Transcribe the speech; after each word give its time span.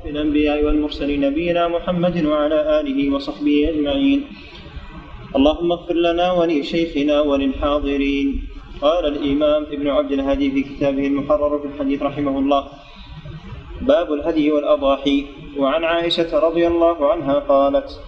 أشرف 0.00 0.16
الأنبياء 0.16 0.64
والمرسلين 0.64 1.20
نبينا 1.20 1.68
محمد 1.68 2.24
وعلى 2.24 2.80
آله 2.80 3.14
وصحبه 3.14 3.68
أجمعين. 3.68 4.24
اللهم 5.36 5.72
اغفر 5.72 5.94
لنا 5.94 6.32
ولشيخنا 6.32 7.20
وللحاضرين. 7.20 8.28
قال 8.80 9.06
الإمام 9.06 9.62
ابن 9.62 9.88
عبد 9.88 10.12
الهادي 10.12 10.50
في 10.50 10.62
كتابه 10.62 11.06
المحرر 11.06 11.58
في 11.58 11.66
الحديث 11.66 12.02
رحمه 12.02 12.38
الله 12.38 12.64
باب 13.80 14.12
الهدي 14.12 14.52
والأضاحي. 14.52 15.26
وعن 15.58 15.84
عائشة 15.84 16.38
رضي 16.38 16.66
الله 16.66 17.12
عنها 17.12 17.38
قالت 17.38 18.00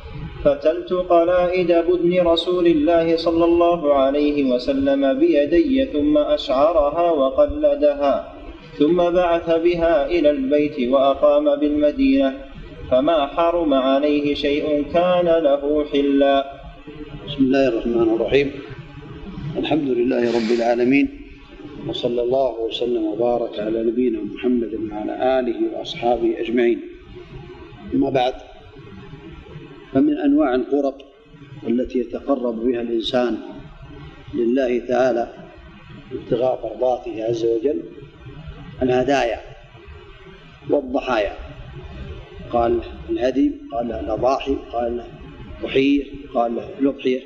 فتلت 0.44 0.92
قلائد 0.92 1.72
بدن 1.72 2.12
رسول 2.26 2.66
الله 2.66 3.16
صلى 3.16 3.44
الله 3.44 3.94
عليه 3.94 4.44
وسلم 4.52 5.18
بيدي 5.18 5.84
ثم 5.92 6.18
أشعرها 6.18 7.10
وقلدها. 7.10 8.31
ثم 8.82 8.96
بعث 8.96 9.50
بها 9.50 10.06
إلى 10.06 10.30
البيت 10.30 10.88
وأقام 10.88 11.56
بالمدينة 11.56 12.36
فما 12.90 13.26
حرم 13.26 13.74
عليه 13.74 14.34
شيء 14.34 14.84
كان 14.94 15.24
له 15.26 15.84
حلا. 15.92 16.52
بسم 17.26 17.44
الله 17.44 17.68
الرحمن 17.68 18.08
الرحيم. 18.16 18.50
الحمد 19.56 19.88
لله 19.88 20.22
رب 20.36 20.50
العالمين 20.58 21.08
وصلى 21.88 22.22
الله 22.22 22.60
وسلم 22.60 23.04
وبارك 23.04 23.60
على 23.60 23.82
نبينا 23.82 24.20
محمد 24.34 24.74
وعلى 24.74 25.14
آله 25.38 25.58
وأصحابه 25.78 26.40
أجمعين. 26.40 26.80
أما 27.94 28.10
بعد 28.10 28.34
فمن 29.92 30.18
أنواع 30.18 30.54
القرب 30.54 30.94
التي 31.68 31.98
يتقرب 31.98 32.56
بها 32.66 32.80
الإنسان 32.80 33.38
لله 34.34 34.78
تعالى 34.78 35.34
ابتغاء 36.12 36.54
مرضاته 36.64 37.24
عز 37.24 37.44
وجل 37.44 38.01
الهدايا 38.82 39.40
والضحايا. 40.70 41.32
قال 42.52 42.80
الهدي 43.10 43.52
قال 43.72 43.92
الأضاحي 43.92 44.56
قال 44.72 45.04
ضحية 45.62 46.04
قال 46.34 46.58
الأضحية 46.80 47.20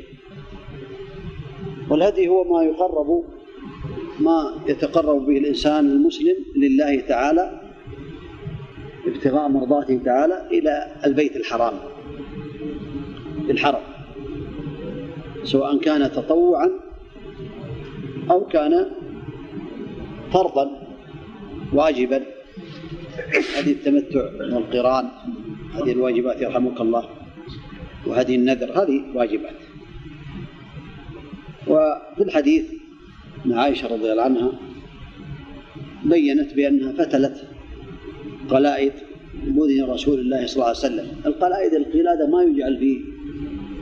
والهدي 1.91 2.28
هو 2.28 2.45
ما 2.45 2.62
يقرب 2.62 3.25
ما 4.20 4.55
يتقرب 4.69 5.27
به 5.27 5.39
الإنسان 5.39 5.91
المسلم 5.91 6.36
لله 6.56 7.00
تعالى 7.00 7.61
ابتغاء 9.06 9.48
مرضاته 9.48 10.00
تعالى 10.05 10.48
إلى 10.52 10.92
البيت 11.06 11.36
الحرام 11.36 11.75
الحرم. 13.50 13.83
سواء 15.45 15.78
كان 15.78 16.12
تطوعا 16.12 16.70
أو 18.30 18.47
كان 18.47 18.86
فرضا. 20.33 20.86
واجبا. 21.72 22.22
هذه 23.56 23.72
التمتع 23.72 24.20
والقران 24.55 25.09
هذه 25.75 25.92
الواجبات 25.92 26.41
يرحمك 26.42 26.81
الله 26.81 27.08
وهذه 28.06 28.34
النذر 28.36 28.83
هذه 28.83 29.05
واجبات. 29.14 29.56
وفي 31.67 32.23
الحديث 32.23 32.64
ان 33.47 33.53
عائشة 33.53 33.89
رضي 33.89 34.12
الله 34.12 34.23
عنها 34.23 34.53
بينت 36.05 36.55
بأنها 36.55 36.92
فتلت 36.92 37.48
قلائد 38.51 38.92
بوذن 39.45 39.84
رسول 39.84 40.20
الله 40.20 40.47
صلى 40.47 40.55
الله 40.55 40.67
عليه 40.67 40.78
وسلم. 40.78 41.08
القلائد 41.27 41.75
القلادة 41.75 42.27
ما 42.27 42.42
يجعل 42.42 42.78
في 42.78 43.01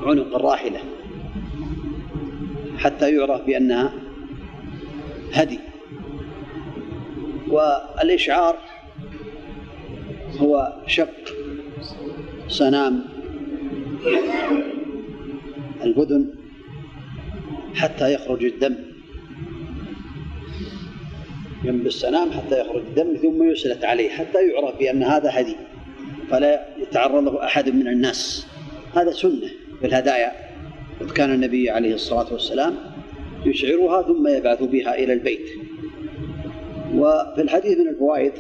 عنق 0.01 0.35
الراحلة 0.35 0.79
حتى 2.79 3.17
يعرف 3.17 3.47
بأنها 3.47 3.93
هدي. 5.33 5.59
والإشعار 7.49 8.59
هو 10.39 10.73
شق 10.87 11.35
سنام 12.49 13.05
البدن 15.85 16.35
حتى 17.75 18.15
يخرج 18.15 18.45
الدم. 18.45 18.77
جنب 21.65 21.87
السنام 21.87 22.31
حتى 22.33 22.61
يخرج 22.61 22.83
الدم 22.83 23.17
ثم 23.17 23.51
يسلت 23.51 23.85
عليه 23.85 24.11
حتى 24.11 24.39
يعرف 24.49 24.79
بأن 24.79 25.03
هذا 25.03 25.31
هدي 25.33 25.57
فلا 26.31 26.67
يتعرض 26.79 27.37
أحد 27.37 27.71
من 27.71 27.89
الناس. 27.89 28.47
هذا 28.97 29.11
سنة 29.11 29.51
في 29.81 29.87
الهدايا. 29.87 30.33
قد 31.01 31.11
كان 31.11 31.35
النبي 31.35 31.71
عليه 31.71 31.95
الصلاة 31.95 32.33
والسلام 32.33 32.77
يشعرها 33.47 34.03
ثم 34.03 34.29
يبعث 34.29 34.63
بها 34.63 34.99
إلى 34.99 35.13
البيت. 35.13 35.49
وفي 36.95 37.43
الحديث 37.43 37.79
من 37.79 37.89
الفوائد 37.89 38.33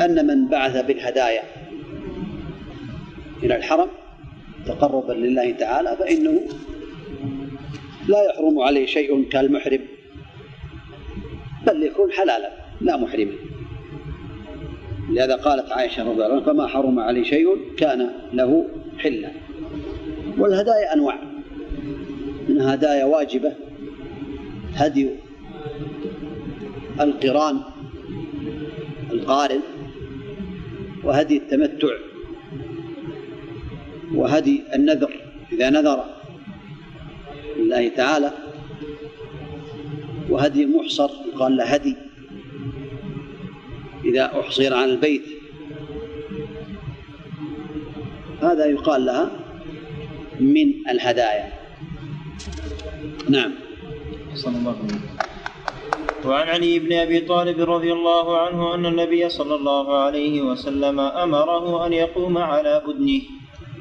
أن 0.00 0.26
من 0.26 0.48
بعث 0.48 0.86
بالهدايا 0.86 1.42
إلى 3.42 3.56
الحرم 3.56 3.88
تقربا 4.66 5.12
لله 5.12 5.50
تعالى 5.50 5.96
فإنه 5.98 6.40
لا 8.08 8.22
يحرم 8.22 8.58
عليه 8.58 8.86
شيء 8.86 9.28
كالمحرم 9.28 9.80
بل 11.66 11.82
يكون 11.82 12.12
حلالا 12.12 12.50
لا 12.80 12.96
محرما. 12.96 13.32
لهذا 15.10 15.36
قالت 15.36 15.72
عائشة 15.72 16.02
رضي 16.02 16.12
الله 16.12 16.24
عنها 16.24 16.40
فما 16.40 16.66
حرم 16.66 17.00
عليه 17.00 17.22
شيء 17.22 17.56
كان 17.76 18.10
له 18.32 18.66
حلا 18.98 19.30
والهدايا 20.38 20.94
أنواع. 20.94 21.18
من 22.48 22.60
هدايا 22.60 23.04
واجبة 23.04 23.52
هدي 24.74 25.10
القران 27.00 27.60
القارن 29.12 29.60
وهدي 31.04 31.36
التمتع 31.36 31.88
وهدي 34.14 34.62
النذر 34.74 35.12
إذا 35.52 35.70
نذر 35.70 36.04
لله 37.56 37.88
تعالى 37.88 38.32
وهدي 40.30 40.64
المحصر 40.64 41.10
يقال 41.34 41.56
له 41.56 41.64
هدي. 41.64 41.96
إذا 44.04 44.40
أحصر 44.40 44.74
عن 44.74 44.88
البيت 44.88 45.22
هذا 48.42 48.66
يقال 48.66 49.04
لها 49.04 49.30
من 50.40 50.88
الهدايا. 50.88 51.52
نعم. 53.28 53.52
صلى 54.34 54.56
الله 54.56 54.76
عليه 54.76 54.84
وسلم 54.84 55.37
وعن 56.24 56.48
علي 56.48 56.78
بن 56.78 56.92
أبي 56.92 57.20
طالب 57.20 57.60
رضي 57.60 57.92
الله 57.92 58.38
عنه 58.38 58.74
أن 58.74 58.86
النبي 58.86 59.28
صلى 59.28 59.54
الله 59.54 59.98
عليه 59.98 60.42
وسلم 60.42 61.00
أمره 61.00 61.86
أن 61.86 61.92
يقوم 61.92 62.38
على 62.38 62.82
بدنه 62.86 63.22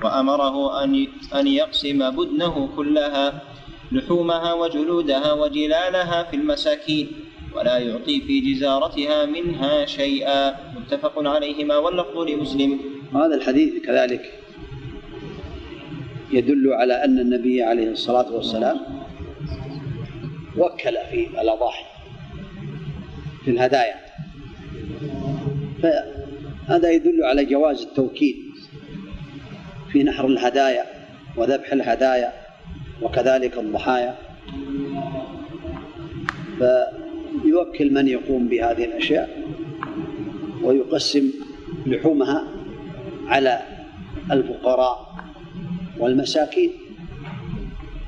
وأمره 0.04 0.84
أن 0.84 1.08
أن 1.36 1.48
يقسم 1.48 2.10
بدنه 2.10 2.70
كلها 2.76 3.42
لحومها 3.92 4.54
وجلودها 4.54 5.34
وجلالها 5.34 6.24
في 6.24 6.36
المساكين 6.36 7.08
ولا 7.56 7.78
يعطي 7.78 8.22
في 8.22 8.40
جزارتها 8.40 9.26
منها 9.26 9.86
شيئا. 9.86 10.56
متفق 10.78 11.14
عليهما 11.28 11.78
واللفظ 11.78 12.18
لمسلم. 12.18 12.80
هذا 13.16 13.36
الحديث 13.36 13.86
كذلك 13.86 14.24
يدل 16.32 16.74
على 16.74 17.04
أن 17.04 17.20
النبي 17.20 17.64
عليه 17.64 17.92
الصلاة 17.92 18.36
والسلام 18.36 18.78
وكل 20.58 20.98
في 21.12 21.42
الأضاحي. 21.42 21.97
في 23.48 23.54
الهدايا. 23.54 23.96
فهذا 25.84 26.92
يدل 26.92 27.24
على 27.24 27.46
جواز 27.46 27.82
التوكيل 27.82 28.36
في 29.92 30.04
نحر 30.04 30.26
الهدايا 30.26 30.86
وذبح 31.38 31.74
الهدايا 31.74 32.34
وكذلك 33.02 33.58
الضحايا. 33.58 34.16
فيوكل 36.58 37.94
من 37.94 38.08
يقوم 38.08 38.48
بهذه 38.48 38.86
الأشياء 38.86 39.30
ويقسم 40.64 41.32
لحومها 41.86 42.48
على 43.28 43.62
الفقراء 44.32 45.16
والمساكين 46.00 46.72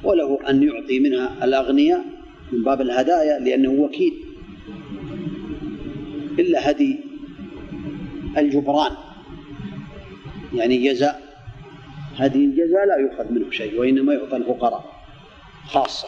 وله 0.04 0.40
أن 0.50 0.64
يعطي 0.64 1.00
منها 1.00 1.32
الأغنياء 1.44 2.06
من 2.52 2.64
باب 2.64 2.82
الهدايا 2.82 3.40
لأنه 3.40 3.72
وكيل. 3.72 4.29
إلا 6.40 6.70
هدي 6.70 7.00
الجبران. 8.38 8.92
يعني 10.54 10.78
جزاء 10.78 11.22
هدي 12.16 12.46
الجزاء 12.46 12.86
لا 12.88 12.96
يؤخذ 12.96 13.32
منه 13.32 13.52
شيء 13.52 13.80
وإنما 13.80 14.14
يعطى 14.14 14.36
الفقراء 14.38 15.04
خاصة. 15.66 16.08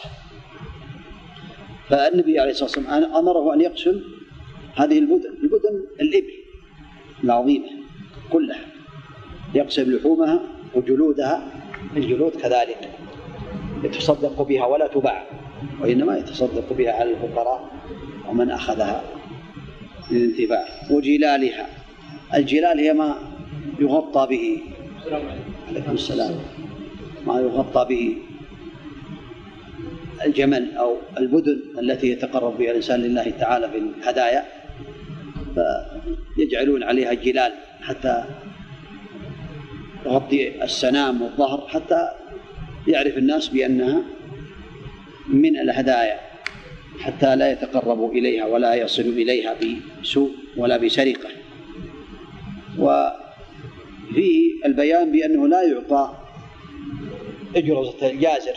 فالنبي 1.88 2.40
عليه 2.40 2.50
الصلاة 2.50 2.70
والسلام 2.70 3.14
أمره 3.14 3.54
أن 3.54 3.60
يقسم 3.60 4.00
هذه 4.76 4.98
البدن 4.98 5.30
البدن 5.42 5.84
الإبل 6.00 6.32
العظيمة 7.24 7.68
كلها. 8.30 8.66
يقسم 9.54 9.92
لحومها 9.92 10.40
وجلودها 10.74 11.52
الجلود 11.96 12.32
كذلك 12.32 12.90
يتصدق 13.84 14.42
بها 14.42 14.66
ولا 14.66 14.86
تباع 14.86 15.26
وإنما 15.80 16.16
يتصدق 16.16 16.72
بها 16.72 16.92
على 16.92 17.10
الفقراء 17.10 17.70
ومن 18.28 18.50
أخذها. 18.50 19.21
للانتفاع 20.12 20.64
وجلالها. 20.90 21.66
الجلال 22.34 22.78
هي 22.78 22.92
ما 22.92 23.18
يغطى 23.80 24.26
به. 24.30 24.60
عليكم 25.68 25.92
السلام. 25.92 26.34
ما 27.26 27.40
يغطى 27.40 27.86
به 27.88 28.16
الجمل 30.26 30.76
أو 30.76 30.96
البدن 31.18 31.60
التي 31.78 32.08
يتقرب 32.10 32.58
بها 32.58 32.70
الإنسان 32.70 33.00
لله 33.00 33.30
تعالى 33.30 33.68
بالهدايا 33.68 34.44
فيجعلون 36.36 36.82
عليها 36.82 37.14
جلال 37.14 37.52
حتى 37.82 38.24
تغطي 40.04 40.64
السنام 40.64 41.22
والظهر 41.22 41.68
حتى 41.68 42.08
يعرف 42.86 43.18
الناس 43.18 43.48
بأنها 43.48 44.02
من 45.28 45.56
الهدايا. 45.58 46.31
حتى 46.98 47.36
لا 47.36 47.52
يتقربوا 47.52 48.12
إليها 48.12 48.46
ولا 48.46 48.74
يصلوا 48.74 49.12
إليها 49.12 49.56
بسوء 50.02 50.30
ولا 50.56 50.76
بسرقة. 50.76 51.28
وفيه 52.78 54.52
البيان 54.64 55.12
بأنه 55.12 55.48
لا 55.48 55.62
يعطى 55.62 56.16
أجرة 57.56 57.94
الجازر 58.02 58.56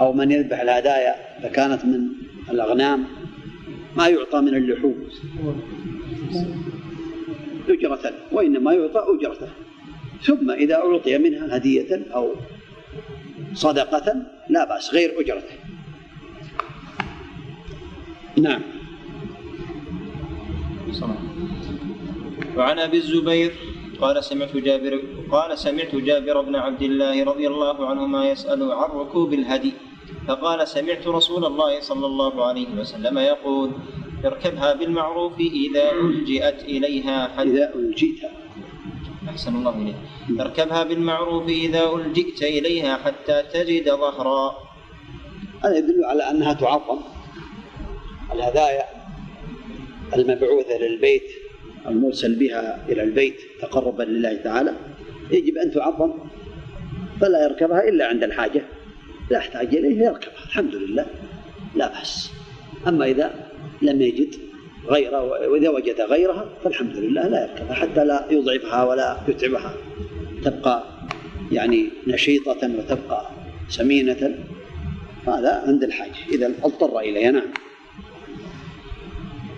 أو 0.00 0.12
من 0.12 0.30
يذبح 0.30 0.60
الهدايا 0.60 1.38
إذا 1.40 1.48
كانت 1.48 1.84
من 1.84 2.08
الأغنام 2.50 3.04
ما 3.96 4.08
يعطى 4.08 4.40
من 4.40 4.54
اللحوم. 4.54 5.08
أجرة 7.68 8.12
وإنما 8.32 8.72
يعطى 8.72 9.04
أجرته 9.08 9.48
ثم 10.22 10.50
إذا 10.50 10.74
أعطي 10.74 11.18
منها 11.18 11.56
هدية 11.56 12.02
أو 12.14 12.34
صدقة 13.54 14.22
لا 14.48 14.64
بأس 14.64 14.94
غير 14.94 15.20
أجرته 15.20 15.61
نعم. 18.36 18.62
وعن 22.56 22.78
أبي 22.78 22.96
الزبير 22.96 23.52
قال 24.00 24.24
سمعت 24.24 24.56
جابر 24.56 25.02
قال 25.30 25.58
سمعت 25.58 25.94
جابر 25.94 26.40
بن 26.40 26.56
عبد 26.56 26.82
الله 26.82 27.24
رضي 27.24 27.46
الله 27.46 27.86
عنهما 27.86 28.30
يسأل 28.30 28.72
عن 28.72 28.90
ركوب 28.90 29.32
الهدي 29.32 29.72
فقال 30.28 30.68
سمعت 30.68 31.06
رسول 31.06 31.44
الله 31.44 31.80
صلى 31.80 32.06
الله 32.06 32.44
عليه 32.44 32.70
وسلم 32.80 33.18
يقول 33.18 33.70
اركبها 34.24 34.74
بالمعروف 34.74 35.40
إذا 35.40 35.92
ألجئت 35.92 36.62
إليها 36.64 37.28
حتى 37.28 37.42
إذا 37.42 37.74
ألجئت. 37.74 38.20
أحسن 39.28 39.56
الله 39.56 39.74
إليك. 39.82 39.96
اركبها 40.40 40.82
بالمعروف 40.82 41.48
إذا 41.48 41.82
ألجئت 41.94 42.42
إليها 42.42 42.96
حتى 42.96 43.42
تجد 43.52 43.90
ظهرا. 43.90 44.54
هذا 45.64 45.78
يدل 45.78 46.04
على 46.04 46.30
أنها 46.30 46.52
تعظم. 46.52 47.11
الهدايا 48.32 48.84
المبعوثة 50.14 50.78
للبيت 50.78 51.22
المرسل 51.86 52.34
بها 52.34 52.84
إلى 52.88 53.02
البيت 53.02 53.36
تقربا 53.60 54.02
لله 54.02 54.34
تعالى 54.34 54.72
يجب 55.30 55.56
أن 55.56 55.70
تعظم 55.70 56.12
فلا 57.20 57.44
يركبها 57.44 57.88
إلا 57.88 58.06
عند 58.06 58.22
الحاجة. 58.22 58.62
لا 59.30 59.38
يحتاج 59.38 59.74
إليه 59.74 60.04
يركبها. 60.04 60.44
الحمد 60.46 60.74
لله. 60.74 61.06
لا 61.74 61.88
بأس. 61.88 62.30
أما 62.88 63.04
إذا 63.04 63.48
لم 63.82 64.02
يجد 64.02 64.34
غيره 64.88 65.22
وإذا 65.22 65.68
وجد 65.68 66.00
غيرها 66.00 66.48
فالحمد 66.64 66.96
لله 66.96 67.28
لا 67.28 67.42
يركبها 67.42 67.74
حتى 67.74 68.04
لا 68.04 68.26
يضعفها 68.30 68.84
ولا 68.84 69.16
يتعبها. 69.28 69.74
تبقى 70.44 70.84
يعني 71.52 71.88
نشيطة 72.06 72.70
وتبقى 72.78 73.30
سمينة. 73.68 74.38
هذا 75.26 75.62
عند 75.66 75.84
الحاجة 75.84 76.12
إذا 76.32 76.52
أضطر 76.62 76.98
إليها 76.98 77.30
نعم 77.30 77.52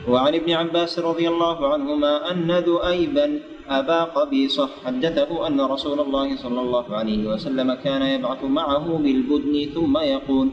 وعن 0.08 0.34
ابن 0.34 0.52
عباس 0.52 0.98
رضي 0.98 1.28
الله 1.28 1.72
عنهما 1.72 2.30
أن 2.30 2.50
ذؤيبا 2.52 3.40
أبا 3.68 4.04
قبيصة 4.04 4.68
حدثه 4.84 5.46
أن 5.46 5.60
رسول 5.60 6.00
الله 6.00 6.36
صلى 6.36 6.60
الله 6.60 6.96
عليه 6.96 7.28
وسلم 7.28 7.74
كان 7.74 8.02
يبعث 8.02 8.44
معه 8.44 8.86
بالبدن 8.98 9.54
ثم 9.74 9.98
يقول 9.98 10.48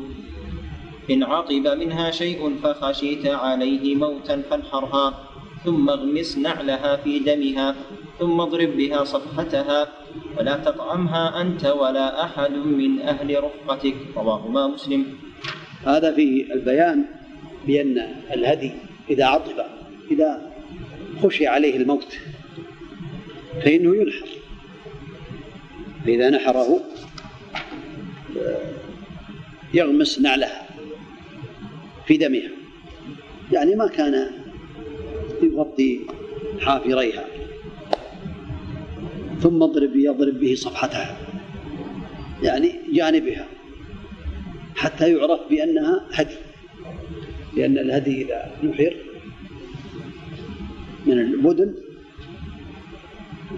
إن 1.11 1.23
عطب 1.23 1.67
منها 1.67 2.11
شيء 2.11 2.39
فخشيت 2.63 3.27
عليه 3.27 3.95
موتا 3.95 4.41
فانحرها 4.49 5.13
ثم 5.65 5.89
اغمس 5.89 6.37
نعلها 6.37 6.95
في 6.95 7.19
دمها 7.19 7.75
ثم 8.19 8.41
اضرب 8.41 8.69
بها 8.77 9.03
صفحتها 9.03 9.87
ولا 10.39 10.55
تطعمها 10.57 11.41
أنت 11.41 11.65
ولا 11.65 12.23
أحد 12.23 12.51
من 12.51 13.01
أهل 13.01 13.43
رفقتك 13.43 13.95
رواهما 14.17 14.67
مسلم. 14.67 15.05
هذا 15.83 16.11
فيه 16.15 16.53
البيان 16.53 17.05
بأن 17.67 17.97
الهدي 18.33 18.90
إذا 19.09 19.25
عطب 19.25 19.65
إذا 20.11 20.51
خشي 21.23 21.47
عليه 21.47 21.77
الموت 21.77 22.17
فإنه 23.63 23.95
ينحر. 23.95 24.27
فإذا 26.05 26.29
نحره 26.29 26.81
يغمس 29.73 30.19
نعلها 30.19 30.67
في 32.07 32.17
دمها. 32.17 32.51
يعني 33.51 33.75
ما 33.75 33.87
كان 33.87 34.31
يغطي 35.41 35.99
حافريها. 36.59 37.25
ثم 39.41 39.63
اضرب 39.63 39.95
يضرب 39.95 40.39
به 40.39 40.55
صفحتها. 40.55 41.17
يعني 42.43 42.75
جانبها. 42.93 43.47
حتى 44.75 45.13
يعرف 45.13 45.39
بأنها 45.49 46.05
هدي. 46.13 46.35
لأن 47.55 47.77
الهدي 47.77 48.21
إذا 48.21 48.51
نحر 48.63 48.95
من 51.05 51.19
البدن 51.19 51.73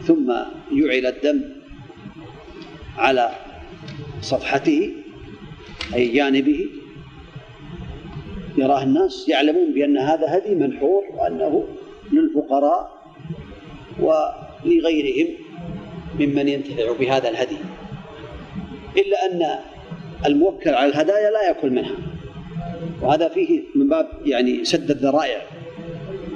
ثم 0.01 0.33
يعل 0.71 1.05
الدم 1.05 1.41
على 2.97 3.29
صفحته 4.21 4.91
أي 5.93 6.07
جانبه. 6.07 6.67
يراه 8.57 8.83
الناس 8.83 9.29
يعلمون 9.29 9.73
بأن 9.73 9.97
هذا 9.97 10.37
هدي 10.37 10.55
منحور 10.55 11.03
وأنه 11.13 11.67
للفقراء 12.11 13.03
ولغيرهم 13.99 15.27
ممن 16.19 16.47
ينتفع 16.47 16.91
بهذا 16.99 17.29
الهدي. 17.29 17.57
إلا 18.97 19.25
أن 19.25 19.59
الموكل 20.25 20.69
على 20.69 20.89
الهدايا 20.89 21.31
لا 21.31 21.47
يأكل 21.47 21.69
منها. 21.69 22.12
وهذا 23.03 23.27
فيه 23.27 23.63
من 23.75 23.89
باب 23.89 24.07
يعني 24.25 24.65
سد 24.65 24.91
الذرائع 24.91 25.41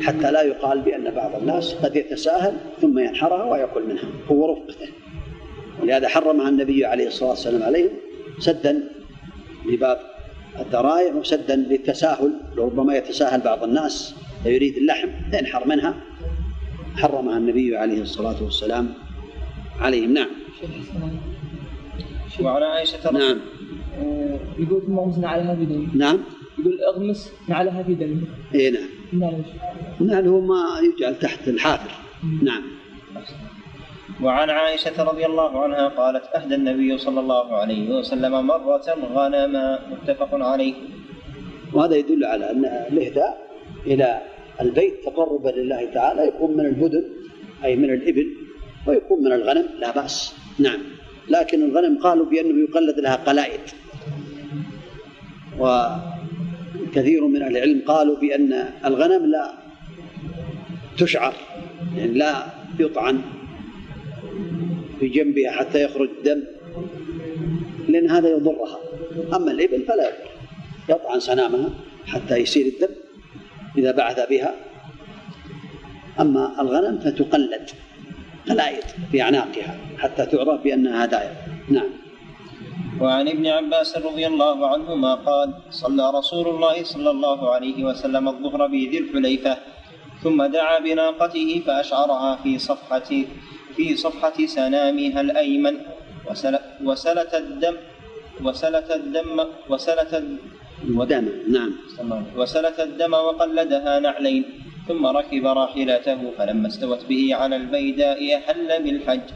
حتى 0.02 0.32
لا 0.32 0.42
يقال 0.42 0.82
بأن 0.82 1.12
بعض 1.12 1.36
الناس 1.42 1.74
قد 1.74 1.96
يتساهل 1.96 2.58
ثم 2.82 3.00
ينحرها 3.00 3.44
ويأكل 3.44 3.84
منها 3.88 4.10
هو 4.32 4.52
رفقته. 4.52 4.88
ولهذا 5.82 6.08
حرمها 6.08 6.50
النبي 6.50 6.86
عليه 6.86 7.08
الصلاة 7.08 7.30
والسلام 7.30 7.64
عليهم 7.64 7.90
سدا 8.40 8.84
لباب 9.66 10.00
الذرائع 10.60 11.14
وسدا 11.16 11.56
للتساهل 11.56 12.42
ربما 12.58 12.96
يتساهل 12.96 13.42
بعض 13.42 13.64
الناس 13.64 14.16
فيريد 14.44 14.78
اللحم 14.78 15.10
ينحر 15.34 15.68
منها. 15.68 15.96
حرمها 16.96 17.38
النبي 17.38 17.78
عليه 17.78 18.02
الصلاة 18.02 18.44
والسلام 18.44 18.94
عليهم. 19.80 20.14
نعم. 20.14 20.30
وعلى 22.42 22.66
عائشة 22.66 23.12
نعم. 23.12 23.38
يقول 24.60 24.82
ثم 24.88 25.12
في 25.12 25.66
دمه 25.66 25.96
نعم. 25.96 26.20
يقول 26.60 26.82
اغمس 26.84 27.34
نعلها 27.48 27.84
في 27.84 27.96
دمه. 27.96 28.22
اي 28.56 28.70
نعم. 28.72 28.90
نعم. 29.14 29.42
نعل 30.00 30.28
هو 30.28 30.42
ما 30.42 30.82
يجعل 30.84 31.20
تحت 31.20 31.48
الحافر 31.48 31.92
نعم. 32.44 32.64
وعن 34.24 34.50
عائشة 34.50 35.04
رضي 35.04 35.26
الله 35.26 35.64
عنها 35.64 35.88
قالت 35.88 36.26
أهدى 36.36 36.56
النبي 36.56 36.98
صلى 36.98 37.20
الله 37.20 37.56
عليه 37.56 37.96
وسلم 37.96 38.48
مرة 38.48 38.86
غنما 39.16 39.80
متفق 39.92 40.30
عليه. 40.34 40.74
وهذا 41.74 41.96
يدل 41.96 42.26
على 42.26 42.52
أن 42.52 42.66
الإهداء 42.66 43.48
إلى 43.86 44.22
البيت 44.62 44.94
تقربا 45.06 45.50
لله 45.50 45.86
تعالى 45.94 46.28
يكون 46.28 46.58
من 46.58 46.66
البدن 46.66 47.04
أي 47.64 47.76
من 47.76 47.94
الإبل 47.94 48.28
ويكون 48.88 49.24
من 49.24 49.32
الغنم 49.32 49.66
لا 49.80 49.92
بأس. 49.92 50.36
نعم. 50.60 50.80
لكن 51.30 51.64
الغنم 51.64 51.98
قالوا 51.98 52.26
بأنه 52.26 52.64
يقلد 52.64 53.00
لها 53.00 53.16
قلائد. 53.16 53.60
وكثير 56.84 57.28
من 57.28 57.44
العلم 57.44 57.82
قالوا 57.88 58.20
بأن 58.20 58.54
الغنم 58.86 59.26
لا 59.26 59.54
تشعر 60.98 61.34
يعني 61.98 62.14
لا 62.14 62.46
يطعن 62.80 63.22
في 65.00 65.08
جنبها 65.08 65.52
حتى 65.52 65.84
يخرج 65.84 66.10
الدم 66.18 66.44
لأن 67.88 68.10
هذا 68.10 68.30
يضرها. 68.30 68.80
أما 69.36 69.52
الإبل 69.52 69.84
فلا 69.88 70.08
يضر 70.08 70.30
يطعن 70.90 71.20
سنامها 71.20 71.70
حتى 72.06 72.38
يسير 72.38 72.66
الدم 72.66 72.96
إذا 73.78 73.92
بعث 73.92 74.30
بها. 74.30 74.56
أما 76.20 76.62
الغنم 76.62 77.00
فتقلد 77.00 77.70
قلائد 78.50 78.84
في 79.12 79.22
أعناقها 79.22 79.78
حتى 79.98 80.26
تعرف 80.26 80.64
بأنها 80.64 81.06
هدايا. 81.06 81.36
نعم. 81.70 81.90
وعن 83.02 83.28
ابن 83.28 83.48
عباس 83.48 83.98
رضي 83.98 84.28
الله 84.28 84.68
عنهما 84.68 85.16
قال 85.16 85.54
صلى 85.70 86.12
رسول 86.20 86.48
الله 86.48 86.84
صلى 86.84 87.10
الله 87.10 87.40
عليه 87.54 87.84
وسلم 87.84 88.28
الظهر 88.28 88.68
بذي 88.68 88.98
الحليفة 88.98 89.58
ثم 90.24 90.46
دعا 90.46 90.80
بناقته 90.80 91.62
فأشعرها 91.66 92.36
في 92.44 92.60
صفحة 92.60 93.10
في 93.76 93.96
صفحة 93.96 94.46
سنامها 94.46 95.22
الأيمن 95.22 95.76
وسل 96.30 96.60
وسلت 96.84 97.34
الدم 97.34 97.76
وسلت 98.44 98.92
الدم 98.92 99.38
وسلت 99.70 100.12
ودم 100.98 101.26
نعم. 101.50 101.72
وسلت 102.38 102.80
الدم 102.80 103.14
وقلدها 103.14 104.00
نعلين 104.00 104.44
ثم 104.88 105.06
ركب 105.06 105.46
راحلته 105.46 106.20
فلما 106.38 106.68
استوت 106.68 107.06
به 107.10 107.36
على 107.36 107.56
البيداء 107.56 108.40
حل 108.46 108.70
بالحج. 108.84 109.28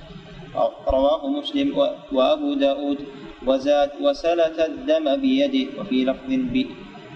رواه 0.88 1.22
مسلم 1.28 1.68
وأبو 2.12 2.54
داود. 2.54 3.00
وزاد 3.48 3.92
وسلت 4.02 4.60
الدم 4.60 5.16
بيده 5.22 5.82
وفي 5.82 6.06
لفظ 6.06 6.30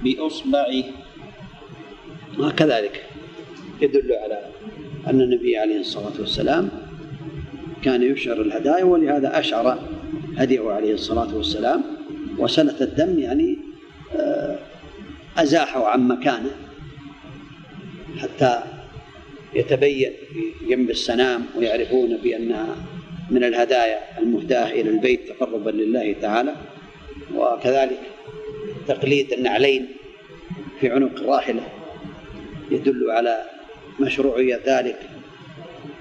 بإصبعه. 0.04 0.84
وكذلك 2.40 3.04
يدل 3.82 4.14
على 4.24 4.40
أن 5.08 5.22
النبي 5.22 5.58
عليه 5.58 5.80
الصلاة 5.80 6.14
والسلام 6.20 6.70
كان 7.84 8.04
يشعر 8.04 8.42
الهدايا 8.42 8.84
ولهذا 8.84 9.40
أشعر 9.40 9.80
هديه 10.38 10.72
عليه 10.72 10.94
الصلاة 10.94 11.36
والسلام 11.36 11.84
وسلت 12.38 12.82
الدم 12.82 13.20
يعني 13.20 13.58
آه، 14.16 14.60
أزاحه 15.38 15.88
عن 15.88 16.08
مكانه 16.08 16.52
حتى 18.18 18.64
يتبين 19.56 20.12
في 20.34 20.70
جنب 20.70 20.90
السنام 20.90 21.46
ويعرفون 21.58 22.18
بأنها 22.18 22.76
من 23.30 23.44
الهدايا 23.44 24.20
المهداة 24.20 24.72
إلى 24.72 24.90
البيت 24.90 25.30
تقربا 25.30 25.70
لله 25.70 26.16
تعالى 26.22 26.56
وكذلك 27.36 28.00
تقليد 28.88 29.34
النعلين 29.34 29.88
في 30.80 30.90
عنق 30.90 31.20
الراحلة 31.20 31.62
يدل 32.72 33.12
على 33.12 33.46
مشروعية 34.00 34.60
ذلك. 34.66 35.00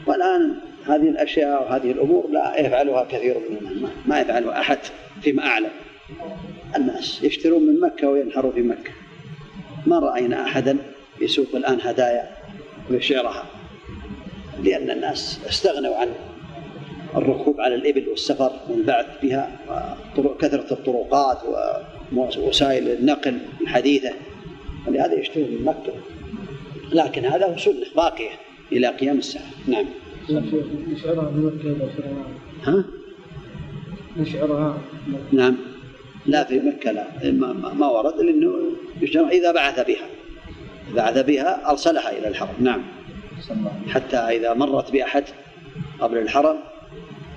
والآن 0.06 0.54
هذه 0.86 1.08
الأشياء 1.08 1.62
وهذه 1.62 1.90
الأمور 1.90 2.30
لا 2.30 2.60
يفعلها 2.60 3.04
كثير 3.04 3.38
من 3.50 3.56
الناس 3.56 3.90
ما 4.06 4.20
يفعلها 4.20 4.60
أحد 4.60 4.78
فيما 5.22 5.46
أعلم. 5.46 5.70
الناس 6.76 7.22
يشترون 7.22 7.62
من 7.62 7.80
مكة 7.80 8.08
وينحروا 8.08 8.52
في 8.52 8.62
مكة. 8.62 8.90
ما 9.86 9.98
رأينا 9.98 10.44
أحدا 10.44 10.76
يسوق 11.20 11.48
الآن 11.54 11.78
هدايا 11.82 12.30
ويشعرها 12.90 13.44
لأن 14.62 14.90
الناس 14.90 15.40
استغنوا 15.48 15.96
عن 15.96 16.08
الركوب 17.16 17.60
على 17.60 17.74
الإبل 17.74 18.08
والسفر 18.08 18.52
والبعث 18.70 19.06
بها 19.22 19.58
وكثرة 20.18 20.72
الطرقات 20.72 21.38
ووسائل 22.12 22.88
النقل 22.88 23.38
الحديثة. 23.60 24.10
ولهذا 24.86 25.14
يشترون 25.14 25.50
من 25.50 25.64
مكة. 25.64 25.92
لكن 26.92 27.24
هذا 27.24 27.46
هو 27.46 27.56
سنة 27.56 27.86
باقية 27.96 28.30
إلى 28.72 28.88
قيام 28.88 29.18
الساعة. 29.18 29.50
نعم. 29.66 29.86
نشعرها 30.92 31.30
بمكة 31.30 31.76
ها؟ 32.64 32.84
نشعرها 34.16 34.78
نعم. 35.32 35.56
لا 36.26 36.44
في 36.44 36.58
مكة 36.58 36.92
لا. 36.92 37.06
ما, 37.24 37.52
ما 37.52 37.86
ورد 37.86 38.20
لأنه 38.20 39.30
إذا 39.30 39.52
بعث 39.52 39.86
بها. 39.86 40.06
بعث 40.94 41.26
بها 41.26 41.70
أرسلها 41.70 42.18
إلى 42.18 42.28
الحرم. 42.28 42.54
نعم. 42.60 42.82
حتى 43.88 44.16
إذا 44.16 44.54
مرت 44.54 44.92
بأحد 44.92 45.24
قبل 46.00 46.18
الحرم 46.18 46.56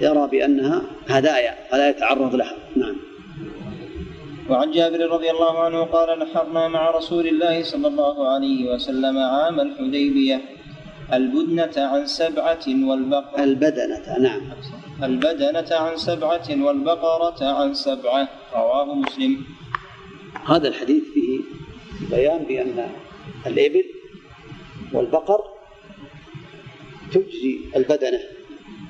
يرى 0.02 0.28
بأنها 0.32 0.82
هدايا 1.08 1.56
فلا 1.72 1.90
يتعرض 1.90 2.36
لها. 2.36 2.56
نعم. 2.76 2.96
وعن 4.50 4.72
جابر 4.72 5.00
رضي 5.10 5.32
الله 5.32 5.60
عنه 5.60 5.84
قال 5.84 6.20
نحرنا 6.20 6.68
مع 6.68 6.92
رسول 6.92 7.28
الله 7.28 7.64
صلى 7.64 7.88
الله 7.88 8.34
عليه 8.34 8.74
وسلم 8.74 9.18
عام 9.18 9.60
الحديبية 9.60 10.42
البدنة 11.14 11.74
عن 11.78 12.08
سبعة 12.08 12.66
والبقرة 12.68 13.44
البدنة 13.44 14.18
نعم. 14.20 14.42
البدنة 15.04 15.68
عن 15.72 15.98
سبعة 15.98 16.48
والبقرة 16.50 17.40
عن 17.42 17.74
سبعة. 17.74 18.28
رواه 18.54 18.96
مسلم. 18.96 19.46
هذا 20.48 20.68
الحديث 20.68 21.04
فيه 21.14 21.40
بيان 22.16 22.44
بأن 22.44 22.90
الإبل 23.48 23.84
والبقر 24.94 25.42
تجزي 27.12 27.60
البدنة 27.76 28.20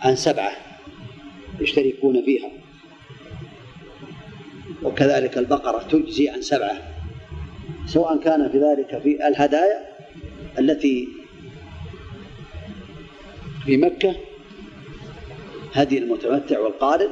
عن 0.02 0.16
سبعة. 0.16 0.67
يشتركون 1.62 2.26
فيها. 2.26 2.52
وكذلك 4.84 5.38
البقرة 5.38 5.84
تجزي 5.84 6.30
عن 6.30 6.42
سبعة. 6.42 6.78
سواء 7.86 8.20
كان 8.20 8.50
في 8.50 8.58
ذلك 8.58 9.02
في 9.04 9.28
الهدايا 9.28 9.88
التي 10.60 11.08
في 13.66 13.78
مكة 13.78 14.16
هدي 15.74 15.98
المتمتع 15.98 16.60
والقارن 16.60 17.10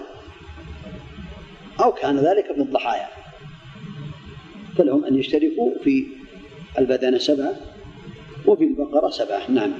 أو 1.83 1.91
كان 1.91 2.17
ذلك 2.17 2.45
في 2.53 2.61
الضحايا. 2.61 3.07
فلهم 4.77 5.05
أن 5.05 5.17
يشتركوا 5.17 5.71
في 5.83 6.05
البدنة 6.77 7.17
سبعة 7.17 7.55
وفي 8.45 8.63
البقرة 8.63 9.09
سبعة. 9.09 9.51
نعم. 9.51 9.73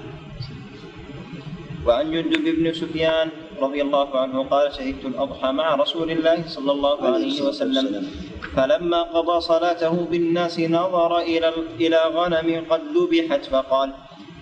وعن 1.86 2.12
جندب 2.12 2.44
بن 2.44 2.74
سفيان 2.74 3.30
رضي 3.62 3.82
الله 3.82 4.18
عنه 4.18 4.44
قال 4.44 4.74
شهدت 4.74 5.06
الأضحى 5.06 5.52
مع 5.52 5.76
رسول 5.76 6.12
الله 6.12 6.48
صلى 6.48 6.72
الله 6.72 6.98
عليه 7.08 7.42
وسلم. 7.42 8.08
فلما 8.56 9.02
قضى 9.02 9.42
صلاته 9.42 10.06
بالناس 10.06 10.60
نظر 10.60 11.20
إلى 11.20 11.54
إلى 11.80 12.00
غنم 12.16 12.66
قد 12.70 12.82
ذبحت 12.96 13.46
فقال 13.46 13.94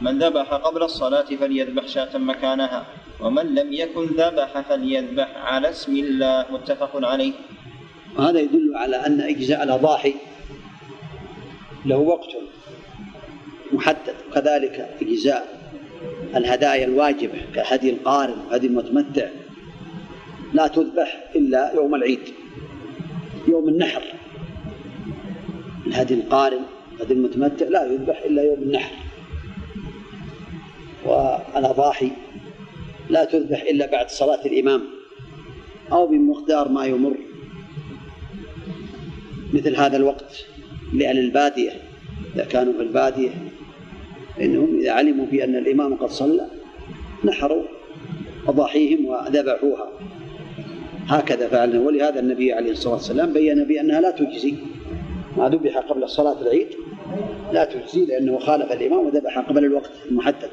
من 0.01 0.20
ذبح 0.20 0.53
قبل 0.53 0.84
الصلاة 0.84 1.25
فليذبح 1.25 1.88
شاة 1.88 2.17
مكانها 2.17 2.86
ومن 3.22 3.55
لم 3.55 3.74
يكن 3.74 4.05
ذبح 4.05 4.62
فليذبح. 4.70 5.29
على 5.46 5.70
اسم 5.70 5.96
الله 5.96 6.46
متفق 6.51 6.91
عليه. 6.93 7.34
وهذا 8.17 8.39
يدل 8.39 8.72
على 8.75 8.96
أن 8.96 9.22
إجزاء 9.22 9.63
الأضاحي 9.63 10.15
له 11.86 11.98
وقت 11.98 12.29
محدد. 13.72 14.15
وكذلك 14.29 14.98
إجزاء 15.01 15.52
الهدايا 16.36 16.86
الواجبة 16.86 17.41
كهدي 17.55 17.89
القارن 17.89 18.38
وهدي 18.48 18.67
المتمتع. 18.67 19.27
لا 20.53 20.67
تذبح 20.67 21.24
إلا 21.36 21.74
يوم 21.75 21.95
العيد 21.95 22.19
يوم 23.48 23.69
النحر. 23.69 24.03
الهدي 25.88 26.13
القارن 26.13 26.62
هدي 27.01 27.13
المتمتع 27.13 27.65
لا 27.65 27.86
يذبح 27.86 28.22
إلا 28.25 28.43
يوم 28.43 28.60
النحر. 28.62 28.95
والأضاحي 31.05 32.12
لا 33.10 33.25
تذبح 33.25 33.62
إلا 33.62 33.86
بعد 33.86 34.10
صلاة 34.10 34.45
الإمام 34.45 34.81
أو 35.91 36.07
بمقدار 36.07 36.69
ما 36.69 36.86
يمر. 36.86 37.17
مثل 39.53 39.75
هذا 39.75 39.98
الوقت 39.98 40.45
لأهل 40.93 41.19
البادية 41.19 41.72
إذا 42.36 42.45
كانوا 42.45 42.74
في 42.74 42.81
البادية 42.81 43.29
فإنهم 44.38 44.80
إذا 44.80 44.92
علموا 44.92 45.25
بأن 45.25 45.56
الإمام 45.56 45.96
قد 45.96 46.10
صلى 46.10 46.48
نحروا 47.24 47.63
أضاحيهم 48.48 49.06
وذبحوها. 49.06 49.90
هكذا 51.08 51.48
فعلنا. 51.48 51.80
ولهذا 51.80 52.20
النبي 52.20 52.54
عليه 52.54 52.72
الصلاة 52.72 52.94
والسلام 52.94 53.34
بين 53.34 53.63
بأنها 53.63 54.02
لا 54.02 54.12
تجزي. 54.12 54.54
ما 55.38 55.50
ذبح 55.50 55.78
قبل 55.78 56.10
صلاة 56.10 56.42
العيد 56.42 56.68
لا 57.54 57.66
تجزي 57.66 58.06
لأنه 58.06 58.40
خالف 58.40 58.72
الإمام 58.72 59.06
وذبح 59.06 59.40
قبل 59.40 59.66
الوقت 59.66 59.92
المحدد 60.12 60.50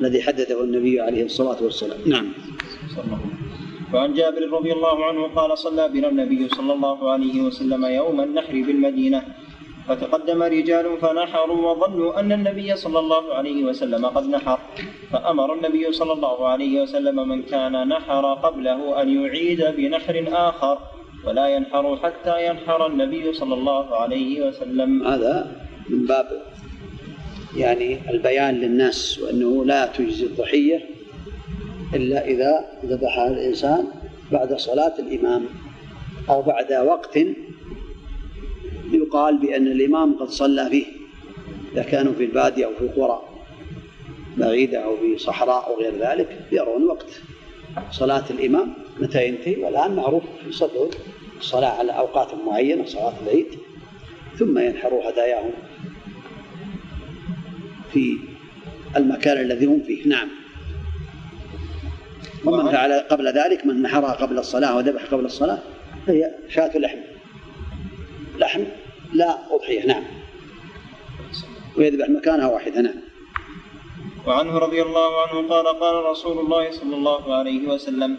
الذي 0.00 0.22
حدده 0.22 0.64
النبي 0.64 1.00
عليه 1.00 1.24
الصلاة 1.24 1.62
والسلام. 1.62 1.98
نعم. 2.06 2.32
وعن 3.94 4.14
جابر 4.14 4.48
رضي 4.50 4.72
الله 4.72 5.04
عنه 5.04 5.26
قال 5.26 5.58
صلى 5.58 5.88
بنا 5.88 6.08
النبي 6.08 6.48
صلى 6.48 6.72
الله 6.72 7.10
عليه 7.10 7.42
وسلم 7.42 7.84
يوم 7.84 8.20
النحر 8.20 8.52
بالمدينة 8.52 9.22
فتقدم 9.88 10.42
رجال 10.42 10.86
فنحروا 11.02 11.70
وظنوا 11.70 12.20
أن 12.20 12.32
النبي 12.32 12.76
صلى 12.76 12.98
الله 12.98 13.34
عليه 13.34 13.64
وسلم 13.64 14.06
قد 14.06 14.26
نحر. 14.30 14.58
فأمر 15.12 15.54
النبي 15.54 15.92
صلى 15.92 16.12
الله 16.12 16.48
عليه 16.48 16.82
وسلم 16.82 17.28
من 17.28 17.42
كان 17.42 17.88
نحر 17.88 18.34
قبله 18.34 19.02
أن 19.02 19.08
يعيد 19.22 19.64
بنحر 19.76 20.24
آخر 20.32 20.78
ولا 21.26 21.46
ينحر 21.48 21.96
حتى 21.96 22.46
ينحر 22.46 22.86
النبي 22.86 23.32
صلى 23.32 23.54
الله 23.54 23.96
عليه 23.96 24.48
وسلم. 24.48 25.06
هذا 25.06 25.56
من 25.88 26.06
باب 26.06 26.42
يعني 27.56 28.10
البيان 28.10 28.54
للناس 28.54 29.18
وأنه 29.18 29.64
لا 29.64 29.86
تجزي 29.86 30.26
الضحية 30.26 30.80
إلا 31.94 32.26
إذا 32.26 32.52
ذبحها 32.84 33.28
الإنسان 33.28 33.84
بعد 34.32 34.54
صلاة 34.54 34.92
الإمام 34.98 35.44
أو 36.28 36.42
بعد 36.42 36.72
وقت 36.72 37.18
يقال 39.12 39.38
بأن 39.38 39.66
الإمام 39.66 40.14
قد 40.14 40.28
صلى 40.28 40.70
فيه 40.70 40.86
إذا 41.72 41.82
كانوا 41.82 42.12
في 42.12 42.24
البادية 42.24 42.66
أو 42.66 42.74
في 42.74 42.80
القرى 42.80 43.22
بعيدة 44.36 44.78
أو 44.78 44.96
في 44.96 45.18
صحراء 45.18 45.66
أو 45.66 45.80
غير 45.80 45.98
ذلك 45.98 46.46
يرون 46.52 46.84
وقت 46.84 47.06
صلاة 47.90 48.24
الإمام. 48.30 48.72
متى 49.00 49.28
ينتهي؟ 49.28 49.56
والآن 49.56 49.96
معروف 49.96 50.22
يصلون 50.48 50.90
الصلاة 51.38 51.68
على 51.68 51.92
أوقات 51.92 52.34
معينة 52.46 52.84
صلاة 52.84 53.12
العيد 53.22 53.46
ثم 54.38 54.58
ينحروا 54.58 55.10
هداياهم 55.10 55.50
في 57.92 58.18
المكان 58.96 59.40
الذي 59.40 59.66
هم 59.66 59.82
فيه. 59.86 60.08
نعم. 60.08 60.28
ومن 62.44 62.70
فعل 62.70 62.92
قبل 62.92 63.28
ذلك 63.28 63.66
من 63.66 63.82
نحرها 63.82 64.12
قبل 64.12 64.38
الصلاة 64.38 64.76
وذبح 64.76 65.04
قبل 65.04 65.24
الصلاة 65.24 65.58
هي 66.08 66.34
شاة 66.48 66.78
لحم. 66.78 66.98
لحم. 68.38 68.64
لا 69.12 69.54
أضحية 69.54 69.86
نعم. 69.86 70.02
ويذبح 71.76 72.08
مكانها 72.08 72.46
واحدة 72.46 72.80
نعم. 72.80 72.94
وعنه 74.26 74.58
رضي 74.58 74.82
الله 74.82 75.20
عنه 75.22 75.48
قال 75.48 75.66
قال 75.66 76.04
رسول 76.04 76.38
الله 76.38 76.70
صلى 76.70 76.96
الله 76.96 77.34
عليه 77.34 77.68
وسلم 77.68 78.18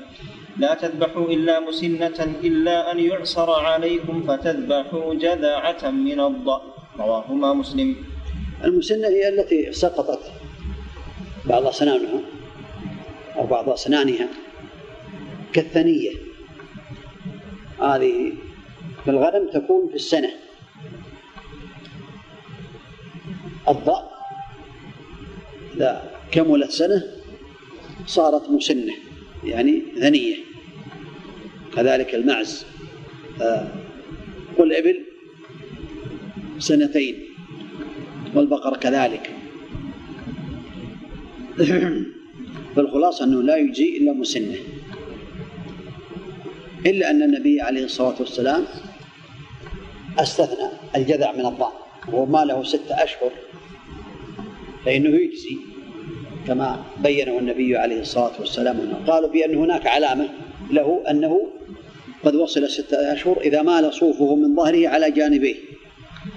لا 0.58 0.74
تذبحوا 0.74 1.28
إلا 1.28 1.60
مسنة 1.60 2.20
إلا 2.44 2.92
أن 2.92 3.00
يعصر 3.00 3.52
عليكم 3.52 4.24
فتذبحوا 4.24 5.14
جذعة 5.14 5.92
من 5.92 6.20
الضأن 6.20 6.62
رواهما 7.00 7.54
مسلم. 7.54 7.96
المسنة 8.64 9.08
هي 9.08 9.30
التي 9.30 9.72
سقطت 9.72 10.32
بعض 11.46 11.68
أسنانها 11.68 12.20
أو 13.36 13.46
بعض 13.46 13.70
أسنانها 13.70 14.28
كالثنية. 15.54 16.12
هذه 17.82 18.34
في 19.04 19.12
الغنم 19.12 19.50
تكون 19.54 19.90
في 19.90 19.96
السنة. 19.96 20.30
الضأن 23.70 24.03
إذا 25.75 26.12
كملت 26.32 26.72
سنة 26.72 27.03
صارت 28.05 28.50
مسنة 28.50 28.93
يعني 29.43 29.84
ثنية 30.00 30.36
كذلك 31.75 32.15
المعز. 32.15 32.65
آه، 33.41 33.67
والإبل 34.58 35.03
سنتين 36.60 37.20
والبقر 38.36 38.77
كذلك. 38.77 39.32
فالخلاصة 42.75 43.25
أنه 43.25 43.43
لا 43.43 43.58
يجزي 43.58 43.98
إلا 43.98 44.13
مسنة. 44.13 44.55
إلا 46.86 47.10
أن 47.10 47.24
النبي 47.24 47.62
عليه 47.62 47.86
الصلاة 47.86 48.15
والسلام 48.20 48.65
أستثنى 50.20 50.70
الجذع 50.96 51.32
من 51.32 51.46
الضأن 51.46 51.83
وهو 52.08 52.26
ما 52.26 52.46
له 52.46 52.64
ستة 52.64 53.04
أشهر 53.04 53.32
فإنه 54.86 55.10
يجزي 55.10 55.58
كما 56.48 56.84
بينه 57.04 57.38
النبي 57.40 57.78
عليه 57.78 58.02
الصلاة 58.02 58.32
والسلام 58.40 59.04
قالوا 59.08 59.30
بأن 59.30 59.56
هناك 59.56 59.88
علامة 59.88 60.30
له 60.72 61.04
أنه 61.10 61.48
قد 62.26 62.36
وصل 62.36 62.70
ستة 62.70 63.14
أشهر 63.14 63.42
إذا 63.42 63.62
مال 63.62 63.94
صوفه 63.94 64.36
من 64.36 64.56
ظهره 64.56 64.88
على 64.88 65.12
جانبيه. 65.12 65.56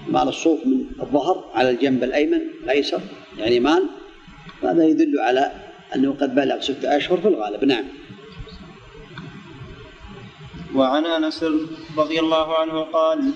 مال 0.09 0.29
الصوف 0.29 0.67
من 0.67 0.87
الظهر 1.03 1.45
على 1.55 1.71
الجنب 1.71 2.05
الأيمن 2.05 2.41
الأيسر 2.65 3.01
يعني 3.39 3.61
مال 3.61 3.83
هذا 4.63 4.85
يدل 4.85 5.21
على 5.21 5.53
أنه 5.95 6.13
قد 6.13 6.35
بلغ 6.35 6.61
ستة 6.61 6.97
أشهر 6.97 7.19
في 7.19 7.29
الغالب. 7.29 7.65
نعم. 7.65 7.85
وعن 10.75 11.07
أنس 11.07 11.45
رضي 11.99 12.21
الله 12.21 12.59
عنه 12.59 12.81
قال 12.81 13.33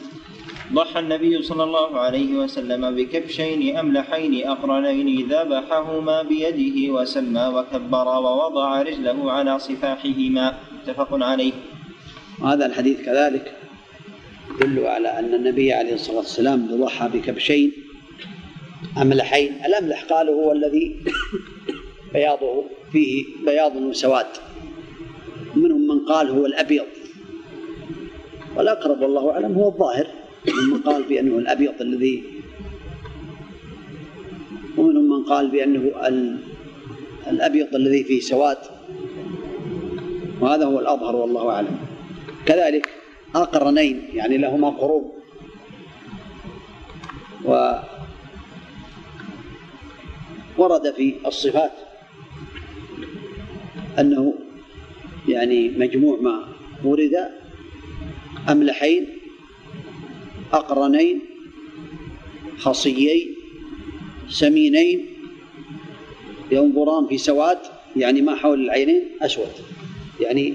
ضحى 0.73 1.00
النبي 1.00 1.43
صلى 1.43 1.65
الله 1.65 1.99
عليه 1.99 2.35
وسلم 2.39 2.97
بكبشين 2.97 3.77
أملحين 3.77 4.49
أقرنين 4.49 5.27
ذبحهما 5.27 6.23
بيده 6.23 6.93
وسمى 6.93 7.47
وكبر 7.55 8.09
ووضع 8.09 8.83
رجله 8.83 9.33
على 9.33 9.59
صفاحهما. 9.59 10.59
متفق 10.83 11.09
عليه. 11.12 11.53
وهذا 12.41 12.67
الحديث 12.67 13.00
كذلك 13.00 13.57
يدل 14.61 14.87
على 14.87 15.19
أن 15.19 15.35
النبي 15.35 15.73
عليه 15.73 15.95
الصلاة 15.95 16.17
والسلام 16.17 16.67
ضحى 16.81 17.09
بكبشين 17.09 17.73
أملحين. 19.03 19.65
الأملح 19.65 20.05
قالوا 20.05 20.35
هو 20.45 20.53
الذي 20.53 20.97
بياضه 22.15 22.65
فيه 22.93 23.25
بياض 23.47 23.77
وسواد. 23.77 24.27
منهم 25.55 25.87
من 25.88 25.99
قال 25.99 26.31
هو 26.31 26.47
الأبيض. 26.47 26.87
والأقرب 28.57 29.03
والله 29.03 29.31
أعلم 29.31 29.53
هو 29.53 29.68
الظاهر. 29.68 30.19
من 30.48 30.81
قال 30.81 31.03
بأنه 31.03 31.38
الأبيض 31.38 31.83
الذي 31.83 32.24
ومنهم 34.76 35.09
من 35.09 35.24
قال 35.24 35.50
بأنه 35.50 35.90
الأبيض 37.26 37.74
الذي 37.74 38.05
فيه 38.05 38.20
سواد. 38.20 38.59
وهذا 40.40 40.64
هو 40.64 40.81
الأظهر 40.81 41.16
والله 41.16 41.50
أعلم. 41.50 41.76
كذلك 42.46 42.88
أقرنين 43.35 44.03
يعني 44.14 44.38
لهما 44.38 44.70
قرون. 44.70 45.12
و 47.44 47.72
ورد 50.59 50.92
في 50.92 51.14
الصفات 51.26 51.72
أنه 53.98 54.35
يعني 55.29 55.68
مجموع 55.68 56.20
ما 56.20 56.48
ورد 56.85 57.29
أملحين 58.48 59.19
أقرنين 60.53 61.21
خصيين 62.59 63.35
سمينين 64.29 65.07
ينظران 66.53 67.07
في 67.07 67.19
سواد 67.19 67.59
يعني 67.97 68.23
ما 68.23 68.35
حول 68.35 68.61
العينين 68.61 69.03
أسود. 69.23 69.53
يعني 70.21 70.55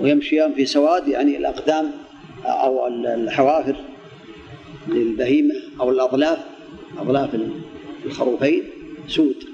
ويمشيان 0.00 0.54
في 0.54 0.66
سواد 0.66 1.08
يعني 1.08 1.36
الأقدام 1.36 1.90
أو 2.44 2.86
الحوافر 2.86 3.76
للبهيمة 4.88 5.54
أو 5.80 5.90
الأظلاف 5.90 6.38
أظلاف 6.98 7.36
الخروفين 8.06 8.62
سود. 9.08 9.44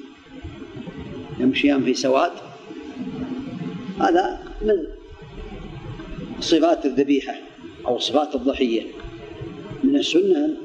يمشيان 1.41 1.85
في 1.85 1.95
سواد. 1.95 2.33
هذا 4.01 4.43
من 4.63 4.87
صفات 6.41 6.87
الذبيحة 6.87 7.35
أو 7.87 7.99
صفات 7.99 8.35
الضحية. 8.35 8.83
من 9.85 9.97
السنة 9.97 10.57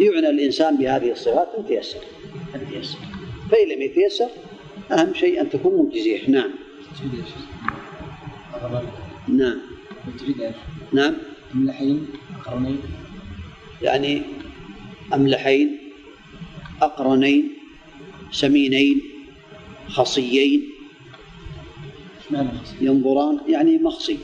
يعنى 0.00 0.28
الإنسان 0.30 0.76
بهذه 0.76 1.12
الصفات 1.12 1.48
إن 1.58 1.66
تيسر 1.66 1.98
إن 2.54 2.60
تيسر. 2.72 2.98
فإن 3.50 3.68
لم 3.68 3.82
يتيسر 3.82 4.28
أهم 4.92 5.14
شيء 5.14 5.40
أن 5.40 5.50
تكون 5.50 5.86
مجزية. 5.86 6.30
نعم. 6.30 6.50
نعم. 9.28 9.58
نعم. 10.92 11.14
أملحين 11.54 12.06
أقرنين. 12.46 12.80
يعني 13.82 14.22
أملحين 15.14 15.78
أقرنين 16.82 17.48
سمينين 18.30 19.02
خصيين؟ 19.88 20.68
ينظران 22.80 23.40
يعني 23.48 23.78
مخصي. 23.78 24.18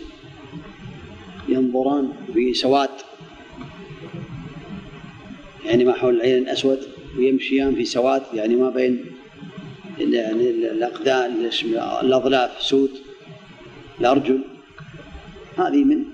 ينظران 1.48 2.12
في 2.34 2.54
سواد 2.54 2.90
يعني 5.64 5.84
ما 5.84 5.92
حول 5.92 6.14
العين 6.16 6.42
الأسود 6.42 6.80
ويمشيان 7.18 7.74
في 7.74 7.84
سواد 7.84 8.22
يعني 8.34 8.56
ما 8.56 8.70
بين 8.70 9.04
يعني 9.98 10.50
الأقدام 10.50 11.50
الأظلاف 12.02 12.62
سود 12.62 12.90
الأرجل. 14.00 14.40
هذه 15.58 15.84
من 15.84 16.04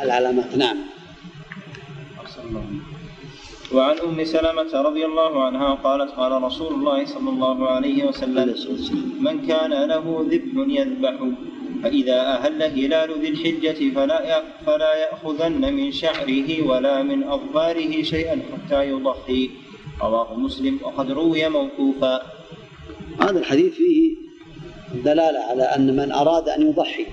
العلامات. 0.00 0.56
نعم. 0.56 0.76
وعن 3.72 3.98
أم 3.98 4.24
سلمة 4.24 4.80
رضي 4.82 5.04
الله 5.04 5.44
عنها 5.44 5.74
قالت 5.74 6.10
قال 6.10 6.42
رسول 6.42 6.74
الله 6.74 7.04
صلى 7.04 7.30
الله 7.30 7.68
عليه 7.68 8.04
وسلم 8.04 8.54
من 9.20 9.46
كان 9.46 9.70
له 9.88 10.26
ذبح 10.30 10.78
يذبح 10.80 11.16
فإذا 11.82 12.20
أهل 12.20 12.62
هلال 12.62 13.20
ذي 13.20 13.28
الحجة 13.28 13.94
فلا 13.94 14.42
فلا 14.66 14.94
يأخذن 14.94 15.74
من 15.74 15.92
شعره 15.92 16.62
ولا 16.62 17.02
من 17.02 17.24
أظفاره 17.24 18.02
شيئا 18.02 18.42
حتى 18.52 18.88
يضحي. 18.88 19.50
رواه 20.02 20.34
مسلم 20.34 20.78
وقد 20.82 21.10
روي 21.10 21.48
موقوفا. 21.48 22.22
هذا 23.20 23.38
الحديث 23.38 23.74
فيه 23.74 24.16
دلالة 24.94 25.38
على 25.50 25.62
أن 25.62 25.96
من 25.96 26.12
أراد 26.12 26.48
أن 26.48 26.68
يضحي 26.68 27.06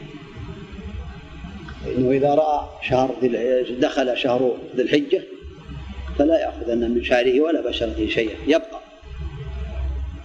فإنه 1.86 2.12
إذا 2.12 2.36
رأى 2.36 2.70
شهر 2.90 3.16
دخل 3.80 4.18
شهر 4.18 4.58
ذي 4.76 4.82
الحجة 4.82 5.24
فلا 6.18 6.40
يأخذن 6.40 6.92
من 6.92 7.04
شعره 7.04 7.42
ولا 7.42 7.62
بشرته 7.62 8.08
شيئا 8.08 8.36
يبقى. 8.48 8.80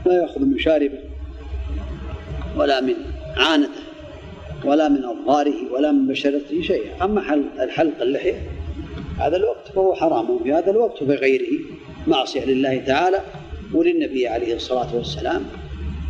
لا 0.07 0.23
يأخذ 0.23 0.41
من 0.41 0.59
شاربه 0.59 0.99
ولا 2.57 2.81
من 2.81 2.95
عانته. 3.37 3.88
ولا 4.65 4.89
من 4.89 5.05
أظهاره 5.05 5.73
ولا 5.73 5.93
من 5.93 6.07
بشرته 6.07 6.63
شيئا. 6.63 7.05
أما 7.05 7.35
الحلق 7.63 8.03
اللحية 8.03 8.43
هذا 9.19 9.37
الوقت 9.37 9.69
فهو 9.75 9.95
حرام 9.95 10.39
في 10.39 10.53
هذا 10.53 10.71
الوقت 10.71 11.03
وفي 11.03 11.15
غيره. 11.15 11.61
معصية 12.07 12.45
لله 12.45 12.79
تعالى 12.79 13.23
وللنبي 13.75 14.29
عليه 14.29 14.55
الصلاة 14.55 14.97
والسلام 14.97 15.47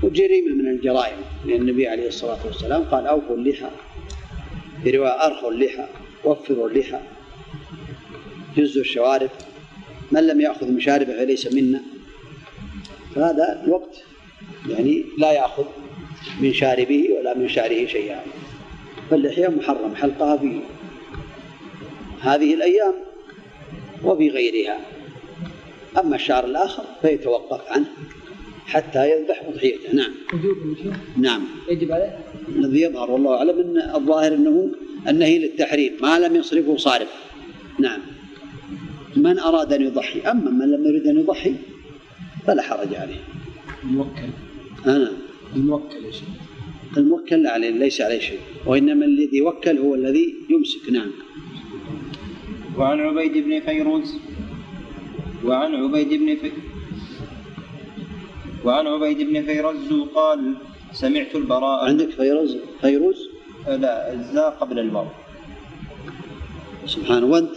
وجريمة 0.02 0.54
من 0.54 0.68
الجرائم 0.68 1.16
لأن 1.46 1.60
النبي 1.60 1.88
عليه 1.88 2.08
الصلاة 2.08 2.38
والسلام. 2.46 2.82
قال 2.82 3.06
أوفوا 3.06 3.36
اللحى. 3.36 3.70
في 4.82 4.90
رواية 4.90 5.26
أرخوا 5.26 5.50
اللحى 5.50 5.86
وفروا 6.24 6.68
اللحى 6.68 7.00
جزوا 8.56 8.82
الشوارب. 8.82 9.30
من 10.12 10.26
لم 10.26 10.40
يأخذ 10.40 10.72
مشاربه 10.72 11.12
فليس 11.12 11.54
منا. 11.54 11.80
فهذا 13.14 13.62
الوقت 13.64 14.04
يعني 14.68 15.04
لا 15.18 15.32
يأخذ. 15.32 15.64
من 16.40 16.52
شاربه 16.52 17.08
ولا 17.18 17.38
من 17.38 17.48
شعره 17.48 17.86
شيئا. 17.86 18.22
فاللحية 19.10 19.48
محرم 19.48 19.94
حلقها 19.94 20.36
في 20.36 20.60
هذه 22.20 22.54
الأيام 22.54 22.94
وفي 24.04 24.30
غيرها. 24.30 24.78
أما 25.98 26.16
الشعر 26.16 26.44
الآخر 26.44 26.84
فيتوقف 27.02 27.60
عنه 27.68 27.86
حتى 28.66 29.10
يذبح 29.10 29.42
أضحيته 29.48 29.92
نعم. 29.92 30.12
نعم. 31.16 31.44
يجب 31.68 31.92
عليه؟ 31.92 32.18
الذي 32.48 32.80
يظهر 32.80 33.10
والله 33.10 33.36
أعلم 33.36 33.58
أن 33.58 33.94
الظاهر 33.94 34.34
أنه 34.34 34.70
النهي 35.08 35.38
للتحريم 35.38 35.92
ما 36.02 36.18
لم 36.18 36.36
يصرفه 36.36 36.76
صارف. 36.76 37.08
نعم. 37.78 38.00
من 39.16 39.38
أراد 39.38 39.72
أن 39.72 39.82
يضحي 39.82 40.20
أما 40.20 40.50
من 40.50 40.70
لم 40.70 40.86
يريد 40.86 41.06
أن 41.06 41.18
يضحي 41.18 41.54
فلا 42.46 42.62
حرج 42.62 42.94
عليه. 42.94 43.20
الموكل. 43.84 44.28
أنا 44.86 45.12
الموكل 45.56 46.04
يا 46.04 46.10
شيخ 46.10 46.28
الموكل 46.96 47.42
لا 47.42 47.52
عليه 47.52 47.70
ليس 47.70 48.00
عليه 48.00 48.18
شيء. 48.18 48.40
وإنما 48.66 49.06
الذي 49.06 49.36
يوكل 49.36 49.78
هو 49.78 49.94
الذي 49.94 50.34
يمسك 50.50 50.90
نعم. 50.90 51.10
وعن 52.78 53.00
عبيد 53.00 53.44
بن 53.44 53.60
فيروز 53.60 54.14
وعن 55.44 55.74
عبيد 55.74 56.08
بن 56.08 56.36
في 56.36 56.52
وعن 58.64 58.86
عبيد 58.86 59.18
بن 59.18 59.42
فيروز 59.42 59.92
قال 60.14 60.54
سمعت 60.92 61.34
البراء 61.34 61.84
عندك 61.84 62.10
فيروز؟ 62.10 62.56
فيروز؟ 62.80 63.28
لا 63.66 64.12
الزاء 64.12 64.50
قبل 64.60 64.78
الواو. 64.78 65.06
سبحانه 66.86 67.26
وأنت؟ 67.26 67.54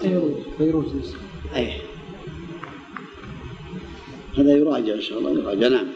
فيروز. 0.00 0.32
فيروز 0.58 0.94
ليس. 0.94 1.14
أيه. 1.56 1.72
هذا 4.38 4.52
يراجع 4.52 4.94
إن 4.94 5.00
شاء 5.00 5.18
الله 5.18 5.30
يراجع 5.30 5.68
نعم. 5.68 5.86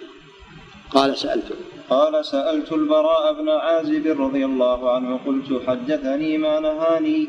قال 0.94 1.16
سألته 1.18 1.54
قال 1.90 2.24
سألت 2.24 2.72
البراء 2.72 3.32
بن 3.32 3.48
عازب 3.48 4.20
رضي 4.20 4.44
الله 4.44 4.90
عنه 4.90 5.20
قلت 5.26 5.62
حدثني 5.66 6.38
ما 6.38 6.60
نهاني 6.60 7.28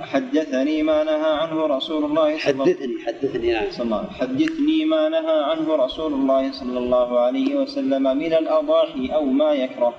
حدثني 0.00 0.82
ما 0.82 1.04
نهى 1.04 1.30
عنه 1.42 1.66
رسول 1.66 2.04
الله 2.04 2.38
صلى 2.38 2.50
الله 2.52 2.64
حدثني 2.64 2.94
حدثني 3.06 3.52
نعم. 3.52 3.70
صلى 3.70 3.84
الله 3.84 3.96
عليه 3.96 4.08
وسلم. 4.08 4.20
حدثني 4.20 4.84
ما 4.84 5.08
نهى 5.08 5.42
عنه 5.50 5.76
رسول 5.76 6.12
الله 6.12 6.52
صلى 6.52 6.78
الله 6.78 7.20
عليه 7.20 7.56
وسلم 7.56 8.02
من 8.02 8.32
الأضاحي 8.32 9.06
أو 9.14 9.24
ما 9.24 9.52
يكره. 9.52 9.94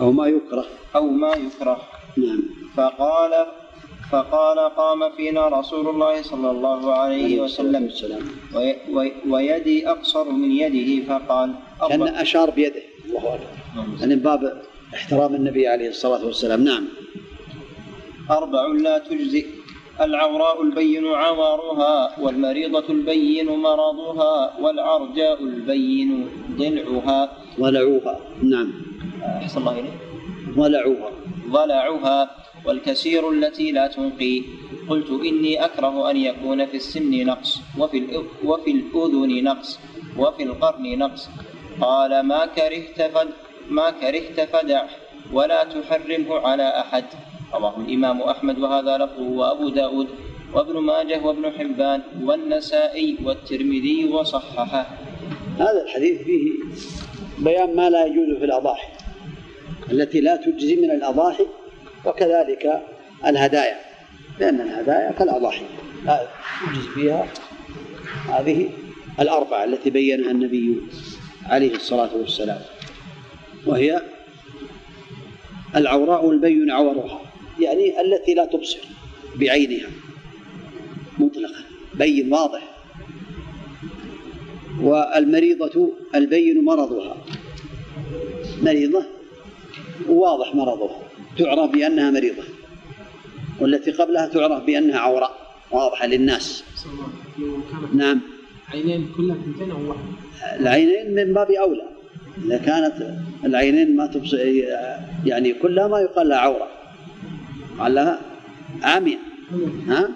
أو 0.00 0.12
ما 0.12 0.26
يكره. 0.26 0.66
أو 0.96 1.06
ما 1.06 1.32
يكره. 1.32 1.82
نعم. 2.16 2.42
فقال 2.76 3.46
فقال 4.14 4.58
قام 4.58 5.10
فينا 5.16 5.48
رسول 5.48 5.88
الله 5.88 6.22
صلى 6.22 6.50
الله 6.50 6.92
عليه 6.92 7.40
وسلم. 7.40 7.90
ويدي 9.28 9.88
أقصر 9.90 10.24
من 10.30 10.50
يده 10.50 10.90
فقال 11.08 11.54
كأن 11.88 12.08
أشار 12.08 12.50
بيده. 12.50 12.82
الله 13.06 13.18
أكبر. 13.18 13.40
يعني 14.00 14.14
من 14.14 14.22
باب 14.22 14.62
احترام 14.94 15.34
النبي 15.34 15.68
عليه 15.68 15.88
الصلاة 15.88 16.22
والسلام. 16.26 16.64
نعم. 16.64 16.84
أربع 18.30 18.66
لا 18.66 18.98
تجزئ. 18.98 19.46
العوراء 20.00 20.62
البين 20.62 21.06
عورها 21.06 22.20
والمريضة 22.20 22.88
البين 22.88 23.46
مرضها 23.46 24.34
والعرجاء 24.60 25.42
البين 25.42 26.28
ضلعها. 26.58 27.20
ضلعوها. 27.60 28.14
نعم. 28.42 28.72
أحسن 29.24 29.60
الله 29.60 29.72
إليك 29.80 29.98
ضلعوها. 30.58 31.10
ضلعها 31.50 32.43
والكسير 32.66 33.30
التي 33.30 33.72
لا 33.72 33.86
تنقي. 33.86 34.42
قلت 34.88 35.10
إني 35.10 35.64
أكره 35.64 36.10
أن 36.10 36.16
يكون 36.16 36.66
في 36.66 36.76
السن 36.76 37.26
نقص 37.26 37.60
وفي, 37.78 38.24
وفي 38.44 38.70
الأذن 38.70 39.44
نقص 39.44 39.80
وفي 40.18 40.42
القرن 40.42 40.98
نقص. 40.98 41.28
قال 41.80 42.20
ما 42.20 42.46
كرهت 42.46 43.02
فد 43.14 43.28
ما 43.70 43.90
كرهت 43.90 44.40
فدع 44.40 44.82
ولا 45.32 45.64
تحرمه 45.64 46.40
على 46.46 46.68
أحد. 46.80 47.04
رواه 47.54 47.76
الإمام 47.80 48.22
أحمد 48.22 48.58
وهذا 48.58 48.98
لفظه 48.98 49.28
وأبو 49.28 49.68
داود 49.68 50.08
وابن 50.54 50.78
ماجه 50.78 51.26
وابن 51.26 51.50
حبان 51.50 52.00
والنسائي 52.22 53.18
والترمذي 53.24 54.08
وصححه. 54.08 54.86
هذا 55.58 55.82
الحديث 55.84 56.22
فيه 56.22 56.50
بيان 57.38 57.76
ما 57.76 57.90
لا 57.90 58.06
يجوز 58.06 58.38
في 58.38 58.44
الأضاحي. 58.44 58.88
التي 59.92 60.20
لا 60.20 60.36
تجزي 60.36 60.76
من 60.76 60.90
الأضاحي 60.90 61.46
وكذلك 62.06 62.82
الهدايا. 63.26 63.76
لأن 64.40 64.60
الهدايا 64.60 65.12
كالأضاحي. 65.18 65.64
لا 66.04 66.28
يجزي 66.68 66.88
فيها 66.88 67.26
هذه 68.28 68.70
الأربعة 69.20 69.64
التي 69.64 69.90
بينها 69.90 70.30
النبي 70.30 70.80
عليه 71.46 71.74
الصلاة 71.74 72.16
والسلام. 72.16 72.60
وهي 73.66 74.02
العوراء 75.76 76.30
البين 76.30 76.70
عورها 76.70 77.20
يعني 77.60 78.00
التي 78.00 78.34
لا 78.34 78.44
تبصر 78.44 78.78
بعينها. 79.36 79.88
مطلقا. 81.18 81.64
بين 81.94 82.32
واضح. 82.32 82.62
والمريضة 84.80 85.92
البين 86.14 86.64
مرضها. 86.64 87.16
مريضة. 88.62 89.04
واضح 90.08 90.54
مرضها. 90.54 91.03
تعرف 91.38 91.70
بأنها 91.70 92.10
مريضة 92.10 92.42
والتي 93.60 93.90
قبلها 93.90 94.26
تعرف 94.26 94.64
بأنها 94.64 94.98
عوراء 94.98 95.44
واضحة 95.70 96.06
للناس. 96.06 96.64
نعم. 97.94 98.20
عينين 98.72 99.08
كلها 99.16 99.36
اثنتين 99.36 99.70
أو 99.70 99.88
واحدة 99.88 100.02
العينين 100.60 101.14
من 101.14 101.34
باب 101.34 101.50
أولى. 101.50 101.84
إذا 102.44 102.56
كانت 102.56 103.16
العينين 103.44 103.96
ما 103.96 104.06
تبصر 104.06 104.38
يعني 105.24 105.52
كلها 105.52 105.88
ما 105.88 106.00
يقال 106.00 106.28
لها 106.28 106.38
عورة. 106.38 106.68
قال 107.78 107.94
لها 107.94 108.20
عامية. 108.82 109.18
ها؟ 109.88 110.08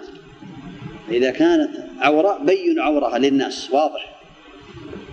إذا 1.11 1.31
كانت 1.31 1.69
عوراء 1.99 2.45
بين 2.45 2.79
عورها 2.79 3.17
للناس 3.17 3.71
واضح. 3.71 4.15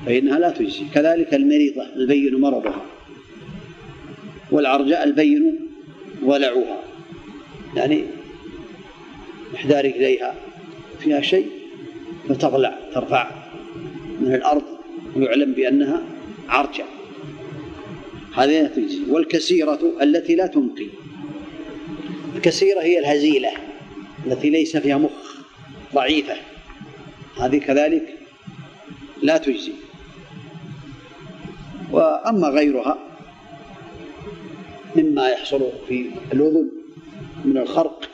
فإنها 0.07 0.38
لا 0.38 0.51
تجزي. 0.51 0.85
كذلك 0.95 1.35
المريضة 1.35 1.83
البين 1.97 2.40
مرضها. 2.40 2.83
والعرجاء 4.51 5.05
البين 5.05 5.65
ولعها 6.27 6.81
يعني 7.77 8.05
إحدى 9.55 9.75
رجليها 9.75 10.35
فيها 11.01 11.21
شيء 11.21 11.51
فتضلع 12.29 12.79
ترفع 12.95 13.31
من 14.21 14.35
الأرض 14.35 14.62
ويعلم 15.17 15.53
بأنها 15.53 16.03
عرجة. 16.49 16.85
هذه 18.35 18.62
لا 18.62 18.69
تجزي 18.69 19.03
والكسيرة 19.11 19.79
التي 20.03 20.35
لا 20.35 20.47
تنقي. 20.47 20.87
الكسيرة 22.37 22.81
هي 22.81 22.99
الهزيلة 22.99 23.51
التي 24.27 24.51
ليس 24.51 24.77
فيها 24.77 24.99
مخ 24.99 25.37
ضعيفة. 25.95 26.35
هذه 27.41 27.59
كذلك 27.59 28.19
لا 29.23 29.37
تجزي. 29.37 29.73
وأما 31.93 32.49
غيرها 32.49 33.06
مما 34.97 35.29
يحصل 35.29 35.61
في 35.89 36.11
الأذن 36.33 36.71
من 37.45 37.59
الخرق 37.59 38.09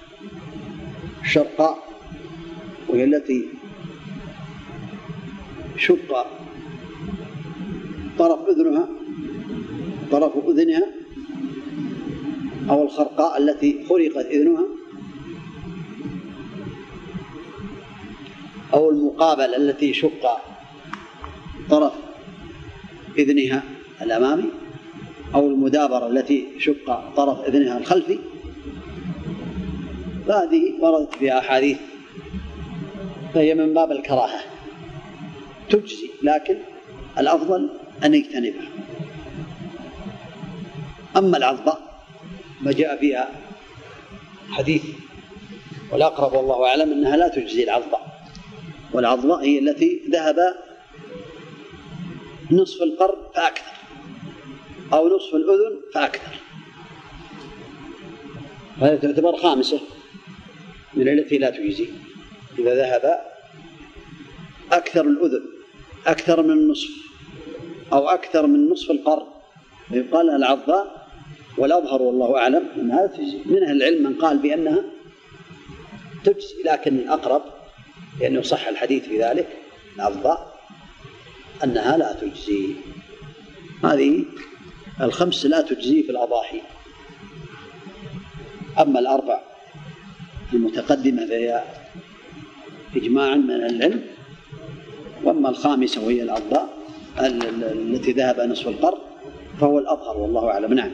الشرقاء 1.22 1.78
وهي 2.88 3.04
التي 3.04 3.48
شق 5.76 6.26
طرف 8.18 8.48
أذنها 8.48 8.88
طرف 10.10 10.32
أذنها 10.48 10.86
أو 12.70 12.84
الخرقاء 12.84 13.38
التي 13.38 13.84
خرقت 13.88 14.26
أذنها 14.26 14.64
أو 18.74 18.90
المقابل 18.90 19.54
التي 19.54 19.94
شق 19.94 20.42
طرف 21.70 21.92
إذنها 23.18 23.62
الأمامي. 24.02 24.51
أو 25.34 25.46
المدابرة 25.46 26.06
التي 26.06 26.48
شق 26.58 27.14
طرف 27.16 27.40
إذنها 27.40 27.78
الخلفي. 27.78 28.18
فهذه 30.26 30.72
وردت 30.80 31.14
فيها 31.14 31.38
أحاديث 31.38 31.78
فهي 33.34 33.54
من 33.54 33.74
باب 33.74 33.92
الكراهة. 33.92 34.40
تجزي 35.70 36.10
لكن 36.22 36.58
الأفضل 37.18 37.70
أن 38.04 38.14
يجتنبها. 38.14 38.68
أما 41.16 41.36
العضباء 41.36 42.04
فجاء 42.64 42.96
فيها 42.96 43.28
حديث 44.50 44.82
والأقرب 45.92 46.32
والله 46.32 46.66
أعلم 46.66 46.92
أنها 46.92 47.16
لا 47.16 47.28
تجزي 47.28 47.64
العضباء 47.64 48.22
والعضباء 48.92 49.44
هي 49.44 49.58
التي 49.58 50.00
ذهب 50.10 50.36
نصف 52.50 52.82
القرن 52.82 53.16
فأكثر. 53.34 53.71
أو 54.92 55.16
نصف 55.16 55.34
الأذن 55.34 55.80
فأكثر. 55.94 56.32
هذه 58.78 58.96
تعتبر 58.96 59.36
خامسة. 59.36 59.80
من 60.94 61.08
التي 61.08 61.38
لا 61.38 61.50
تجزي. 61.50 61.88
إذا 62.58 62.74
ذهب 62.74 63.20
أكثر 64.72 65.04
الأذن 65.06 65.42
أكثر 66.06 66.42
من 66.42 66.50
النصف 66.50 66.90
أو 67.92 68.08
أكثر 68.08 68.46
من 68.46 68.70
نصف 68.70 68.90
القرن 68.90 69.26
يقال 69.90 70.30
العضاء 70.30 71.08
والأظهر 71.58 72.02
والله 72.02 72.38
أعلم. 72.38 72.68
أن 72.76 72.90
هذا 72.90 73.10
من 73.46 73.62
أهل 73.62 73.76
العلم 73.76 74.02
من 74.02 74.14
قال 74.14 74.38
بأنها 74.38 74.84
تجزي 76.24 76.62
لكن 76.64 76.96
الأقرب 76.96 77.42
لأنه 78.20 78.42
صح 78.42 78.68
الحديث 78.68 79.04
في 79.04 79.22
ذلك 79.22 79.48
العضاء 79.96 80.58
أنها 81.64 81.96
لا 81.96 82.12
تجزي. 82.12 82.74
هذه 83.84 84.24
الخمس 85.00 85.46
لا 85.46 85.60
تجزي 85.60 86.02
في 86.02 86.10
الأضاحي. 86.10 86.60
أما 88.80 88.98
الأربع 89.00 89.40
المتقدمة 90.52 91.26
فهي 91.26 91.62
إجماعا 92.96 93.36
من 93.36 93.50
العلم 93.50 94.02
وأما 95.24 95.48
الخامسة 95.48 96.04
وهي 96.04 96.22
الأضاء 96.22 96.68
التي 97.20 98.12
ذهب 98.12 98.40
نصف 98.40 98.68
القرن 98.68 98.98
فهو 99.60 99.78
الأظهر 99.78 100.18
والله 100.18 100.48
أعلم. 100.48 100.74
نعم. 100.74 100.90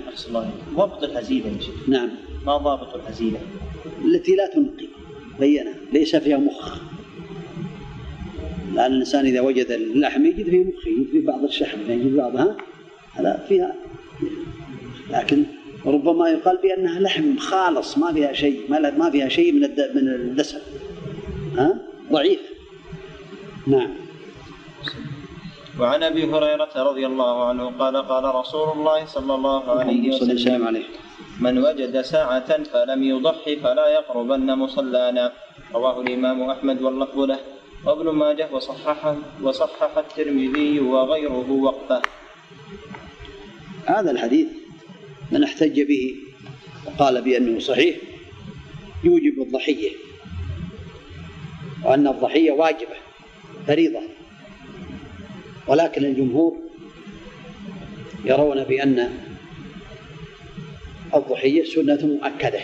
ضبط 0.75 1.05
الهزيلة 1.05 1.59
نعم. 1.89 2.11
ما 2.47 2.57
ضابط 2.57 2.95
الهزيلة؟ 2.95 3.39
التي 4.05 4.35
لا 4.37 4.47
تنقي 4.47 4.87
بينها 5.41 5.75
ليس 5.93 6.17
فيها 6.17 6.39
مخ. 6.39 6.79
لأن 8.75 8.93
الإنسان 8.93 9.27
إذا 9.27 9.41
وجد 9.41 9.71
اللحم 9.71 10.27
يجد 10.27 10.51
فيه 10.51 10.65
مخ 10.65 10.87
يجد 10.87 11.11
فيه 11.11 11.27
بعض 11.27 11.45
الشحم 11.45 11.79
يجد 11.89 12.17
بعضها 12.17 12.57
هذا 13.19 13.45
فيها. 13.49 13.75
لكن 15.11 15.45
ربما 15.87 16.29
يقال 16.29 16.59
بأنها 16.63 17.01
لحم 17.01 17.37
خالص 17.39 17.99
ما 17.99 18.13
فيها 18.13 18.33
شيء 18.33 18.61
ما 18.69 18.91
ما 18.91 19.11
فيها 19.11 19.29
شيء 19.29 19.53
من 19.53 19.61
من 19.95 20.09
الدسم. 20.09 20.59
ها؟ 21.59 21.79
ضعيف. 22.13 22.41
نعم. 23.67 23.91
وعن 25.81 26.03
أبي 26.03 26.25
هريرة 26.25 26.75
رضي 26.77 27.07
الله 27.07 27.49
عنه 27.49 27.65
قال 27.79 27.97
قال 27.97 28.35
رسول 28.35 28.69
الله 28.79 29.05
صلى 29.05 29.35
الله 29.35 29.71
عليه 29.71 30.03
وسلم 30.11 30.67
عليه. 30.67 30.85
من 31.41 31.59
وجد 31.59 32.01
ساعة 32.01 32.63
فلم 32.63 33.03
يضحي 33.03 33.57
فلا 33.57 33.87
يقربن 33.89 34.49
مصلانا. 34.59 35.33
رواه 35.75 36.01
الإمام 36.01 36.43
أحمد 36.43 36.83
واللفظ 36.83 37.19
له. 37.21 37.39
وابن 37.87 38.11
ماجه 38.11 38.49
وصححه 38.53 39.17
وصحح 39.43 39.99
الترمذي 39.99 40.81
وغيره 40.81 41.51
وقفه 41.51 42.03
هذا 43.89 44.11
الحديث 44.11 44.47
من 45.33 45.45
احتج 45.45 45.81
به 45.81 46.15
وقال 46.87 47.23
بأنه 47.23 47.59
صحيح 47.59 47.97
يوجب 49.05 49.43
الضحية 49.43 49.91
وأن 51.85 52.09
الضحية 52.09 52.53
واجبة 52.53 52.97
فريضة. 53.67 54.01
ولكن 55.67 56.05
الجمهور 56.05 56.57
يرون 58.25 58.65
بأن 58.65 59.11
الضحية 61.15 61.65
سنة 61.65 62.07
مؤكدة. 62.07 62.61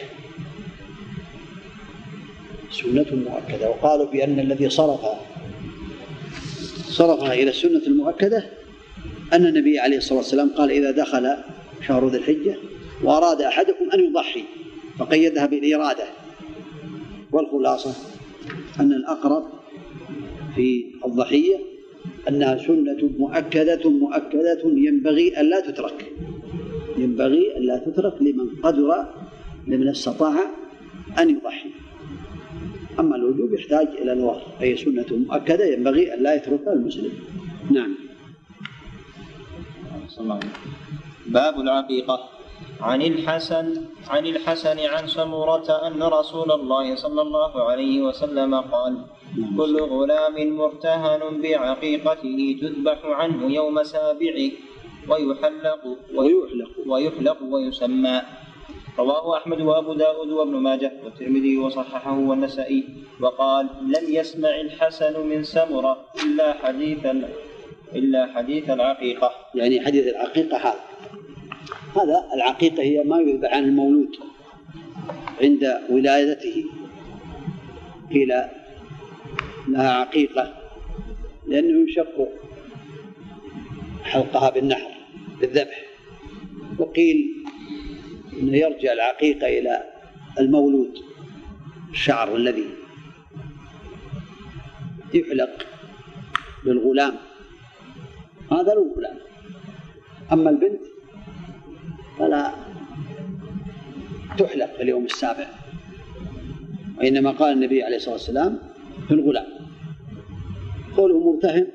سنة 2.71 3.07
مؤكدة. 3.13 3.71
وقالوا 3.71 4.07
بأن 4.07 4.41
الذي 4.41 4.71
صرف 4.71 5.01
صرفها 6.89 7.35
إلى 7.35 7.51
السنة 7.51 7.83
المؤكدة 7.87 8.64
أن 9.33 9.47
النبي 9.47 9.79
عليه 9.79 9.97
الصلاة 9.97 10.19
والسلام 10.19 10.49
قال 10.49 10.71
إذا 10.71 10.91
دخل 10.91 11.37
شهر 11.87 12.09
ذي 12.09 12.19
الحجة 12.19 12.57
وأراد 13.05 13.43
أحدكم 13.43 13.91
أن 13.95 14.01
يضحي 14.01 14.45
فقيدها 14.99 15.47
بالإرادة 15.47 16.05
والخلاصة 17.33 17.95
أن 18.81 18.93
الأقرب 18.93 19.45
في 20.55 20.85
الضحية 21.07 21.57
أنها 22.29 22.57
سنة 22.57 23.11
مؤكدة 23.19 23.91
مؤكدة 23.91 24.61
ينبغي 24.65 25.41
أن 25.41 25.51
لا 25.51 25.61
تترك. 25.61 26.13
ينبغي 26.99 27.57
أن 27.57 27.63
لا 27.63 27.79
تترك 27.79 28.23
لمن 28.23 28.49
قدر 28.63 29.07
لمن 29.67 29.89
استطاع 29.89 30.35
أن 31.19 31.31
يضحي. 31.31 31.71
أما 33.01 33.17
الوجوب 33.17 33.55
يحتاج 33.55 33.89
إلى 34.03 34.15
نظر 34.15 34.43
أي 34.63 34.77
سنة 34.77 35.07
مؤكدة 35.11 35.65
ينبغي 35.65 36.15
أن 36.15 36.23
لا 36.23 36.35
يتركها 36.35 36.73
المسلم. 36.73 37.13
نعم. 37.71 38.04
باب 41.27 41.61
العقيقة. 41.61 42.19
عن 42.81 43.03
الحسن 43.03 43.87
عن 44.09 44.27
الحسن 44.27 44.79
عن 44.79 45.07
سمورة 45.07 45.69
أن 45.87 46.03
رسول 46.03 46.53
الله 46.53 46.95
صلى 46.95 47.23
الله 47.23 47.53
عليه 47.71 48.03
وسلم 48.03 48.55
قال 48.55 49.05
كل 49.57 49.81
غلام 49.81 50.57
مرتهن 50.57 51.41
بعقيقته 51.43 52.57
تذبح 52.61 52.99
عنه 53.05 53.41
يوم 53.53 53.83
سابعه 53.83 54.51
ويحلق 55.09 55.83
ويحلق. 56.15 56.73
ويحلق 56.87 57.39
ويسمى. 57.43 58.23
رواه 58.99 59.37
أحمد 59.37 59.61
وأبو 59.61 59.93
داود 59.95 60.29
وابن 60.29 60.57
ماجه 60.57 60.93
والترمذي 61.05 61.59
وصححه 61.59 62.19
والنسائي. 62.19 62.85
وقال 63.21 63.67
لم 63.83 64.05
يسمع 64.09 64.61
الحسن 64.61 65.27
من 65.27 65.43
سمرة 65.43 65.97
إلا 66.25 66.53
حديثا 66.53 67.29
إلا 67.95 68.27
حديث 68.27 68.71
العقيقة. 68.71 69.31
يعني 69.55 69.81
حديث 69.81 70.07
العقيقة 70.07 70.57
هذا. 70.57 70.81
هذا 71.97 72.25
العقيقة 72.35 72.83
هي 72.83 73.05
ما 73.05 73.19
يذبح 73.19 73.55
عن 73.55 73.65
المولود 73.65 74.17
عند 75.43 75.81
ولادته. 75.91 76.65
قيل 78.13 78.33
لها 79.69 79.91
عقيقة 79.91 80.55
لأنه 81.47 81.91
يشق 81.91 82.29
حلقها 84.05 84.51
بالنحر 84.51 84.91
بالذبح. 85.41 85.85
وقيل 86.79 87.45
أنه 88.33 88.57
يرجع 88.57 88.93
العقيقة 88.93 89.47
إلى 89.47 89.85
المولود 90.41 90.99
الشعر 91.91 92.37
الذي 92.37 92.65
يحلق 95.15 95.67
للغلام 96.65 97.15
هذا 98.55 98.75
للغلام 98.75 99.17
أما 100.33 100.51
البنت 100.51 100.81
فلا 102.19 102.55
تحلق 104.39 104.77
في 104.77 104.83
اليوم 104.83 105.05
السابع 105.05 105.49
وإنما 106.99 107.31
قال 107.31 107.53
النبي 107.53 107.83
عليه 107.83 107.97
الصلاة 107.97 108.15
والسلام 108.15 108.59
في 109.09 109.15
الغلام. 109.15 109.47
قوله 110.97 111.33
مرتهن 111.33 111.67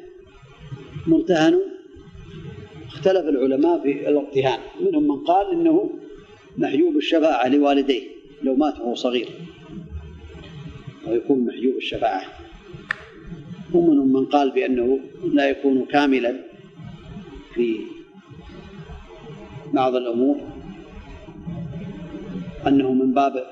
مرتهن 1.08 1.60
اختلف 2.88 3.26
العلماء 3.26 3.82
في 3.82 4.10
الارتهان 4.10 4.60
منهم 4.82 5.08
من 5.08 5.24
قال 5.24 5.52
إنه 5.52 5.89
محجوب 6.58 6.98
الشفاعة 6.98 7.48
لوالديه 7.48 8.04
لو 8.44 8.56
مات 8.56 8.80
وهو 8.80 8.96
صغير 8.96 9.30
ويكون 11.08 11.46
محجوب 11.46 11.76
الشفاعة. 11.76 12.22
ومنهم 13.74 14.13
من 14.13 14.26
قال 14.26 14.52
بأنه 14.52 15.00
لا 15.34 15.50
يكون 15.50 15.86
كاملا 15.86 16.49
في 17.60 17.80
بعض 19.74 19.95
الأمور 19.95 20.38
أنه 22.67 22.93
من 22.93 23.13
باب 23.13 23.43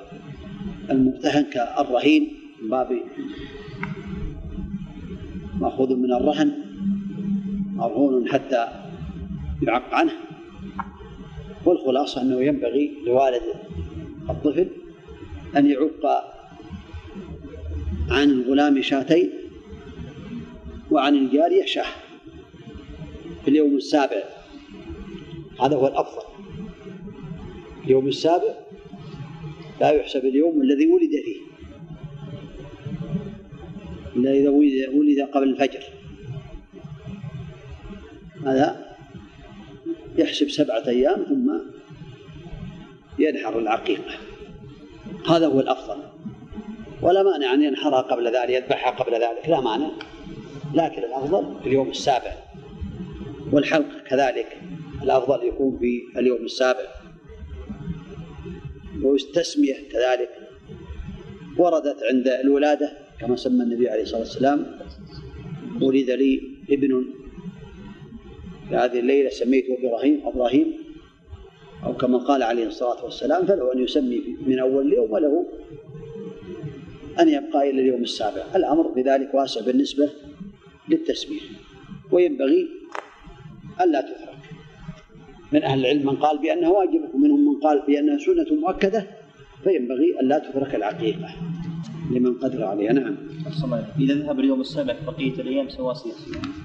المرتهن 0.89 1.43
كالرهين 1.43 2.34
من 2.62 2.70
باب 2.70 3.02
مأخوذ 5.60 5.96
من 5.96 6.13
الرهن 6.13 6.52
مرهون 7.76 8.30
حتى 8.30 8.67
يعق 9.67 9.93
عنه. 9.93 10.13
والخلاصة 11.65 12.22
أنه 12.22 12.41
ينبغي 12.41 12.91
لوالد 13.06 13.41
الطفل 14.30 14.67
أن 15.58 15.65
يعق 15.65 16.06
عن 18.10 18.30
الغلام 18.30 18.82
شاتين 18.82 19.30
وعن 20.91 21.15
الجارية 21.15 21.65
شاه. 21.65 22.07
في 23.48 23.52
اليوم 23.52 23.76
السابع. 23.76 24.24
هذا 25.62 25.76
هو 25.76 25.88
الأفضل. 25.88 26.22
اليوم 27.84 28.08
السابع 28.08 28.54
لا 29.82 29.92
يحسب 29.92 30.26
اليوم 30.26 30.62
الذي 30.62 30.88
ولد 30.88 31.12
فيه. 31.26 31.42
إلا 34.16 34.32
إذا 34.32 34.50
ولد 34.90 35.30
قبل 35.34 35.50
الفجر. 35.50 35.84
هذا 38.46 38.96
يحسب 40.18 40.50
سبعة 40.50 40.88
أيام 40.88 41.24
ثم 41.24 41.58
ينحر 43.20 43.60
العقيقة. 43.60 44.16
هذا 45.30 45.48
هو 45.48 45.60
الأفضل. 45.60 46.04
ولا 47.02 47.24
مانع 47.24 47.54
أن 47.54 47.64
ينحرها 47.64 48.02
قبل 48.02 48.28
ذلك 48.28 48.50
يذبحها 48.50 48.92
قبل 48.92 49.14
ذلك 49.14 49.50
لا 49.50 49.62
مانع. 49.62 49.90
لكن 50.74 51.04
الأفضل 51.04 51.60
في 51.62 51.68
اليوم 51.70 51.90
السابع. 51.90 52.47
والحلق 53.52 54.04
كذلك. 54.10 54.62
الأفضل 55.04 55.48
يكون 55.48 55.78
في 55.80 56.02
اليوم 56.18 56.46
السابع. 56.46 56.88
والتسمية 59.04 59.74
كذلك. 59.92 60.30
وردت 61.58 61.98
عند 62.12 62.28
الولادة 62.28 62.98
كما 63.20 63.36
سمى 63.36 63.64
النبي 63.64 63.90
عليه 63.90 64.02
الصلاة 64.02 64.20
والسلام 64.20 64.80
ولد 65.82 66.10
لي 66.10 66.42
ابن. 66.70 67.06
في 68.70 68.76
هذه 68.76 69.00
الليلة 69.00 69.30
سميته 69.30 69.78
إبراهيم 69.80 70.22
إبراهيم 70.28 70.74
أو 71.84 71.94
كما 71.98 72.18
قال 72.18 72.44
عليه 72.44 72.68
الصلاة 72.68 73.04
والسلام 73.04 73.46
فله 73.46 73.74
أن 73.74 73.80
يسمي 73.80 74.38
من 74.48 74.60
أول 74.60 74.88
اليوم 74.88 75.12
وله 75.12 75.46
أن 77.20 77.30
يبقى 77.30 77.70
إلى 77.70 77.82
اليوم 77.82 78.04
السابع. 78.04 78.44
الأمر 78.56 78.88
بذلك 78.88 79.34
واسع 79.34 79.62
بالنسبة 79.62 80.10
للتسمية. 80.90 81.40
وينبغي 82.12 82.77
ألا 83.82 84.02
تترك 84.02 84.38
من 85.52 85.63
أهل 85.63 85.80
العلم 85.80 86.06
من 86.06 86.16
قال 86.16 86.38
بأنها 86.38 86.70
واجبة 86.70 87.10
ومنهم 87.13 87.46
من 87.46 87.60
قال 87.60 87.84
بأنها 87.88 88.18
سنة 88.18 88.60
مؤكدة 88.60 89.08
فينبغي 89.63 90.20
ألا 90.22 90.40
تترك 90.40 90.76
العقيقة 90.76 91.30
لمن 92.12 92.34
قدر 92.34 92.63
عليها. 92.63 92.94
نعم. 92.94 93.16
إذا 94.00 94.13
ذهب 94.13 94.40
اليوم 94.40 94.62
السابع 94.62 94.96
بقية 95.08 95.34
الأيام 95.34 95.70
سواسية 95.70 96.12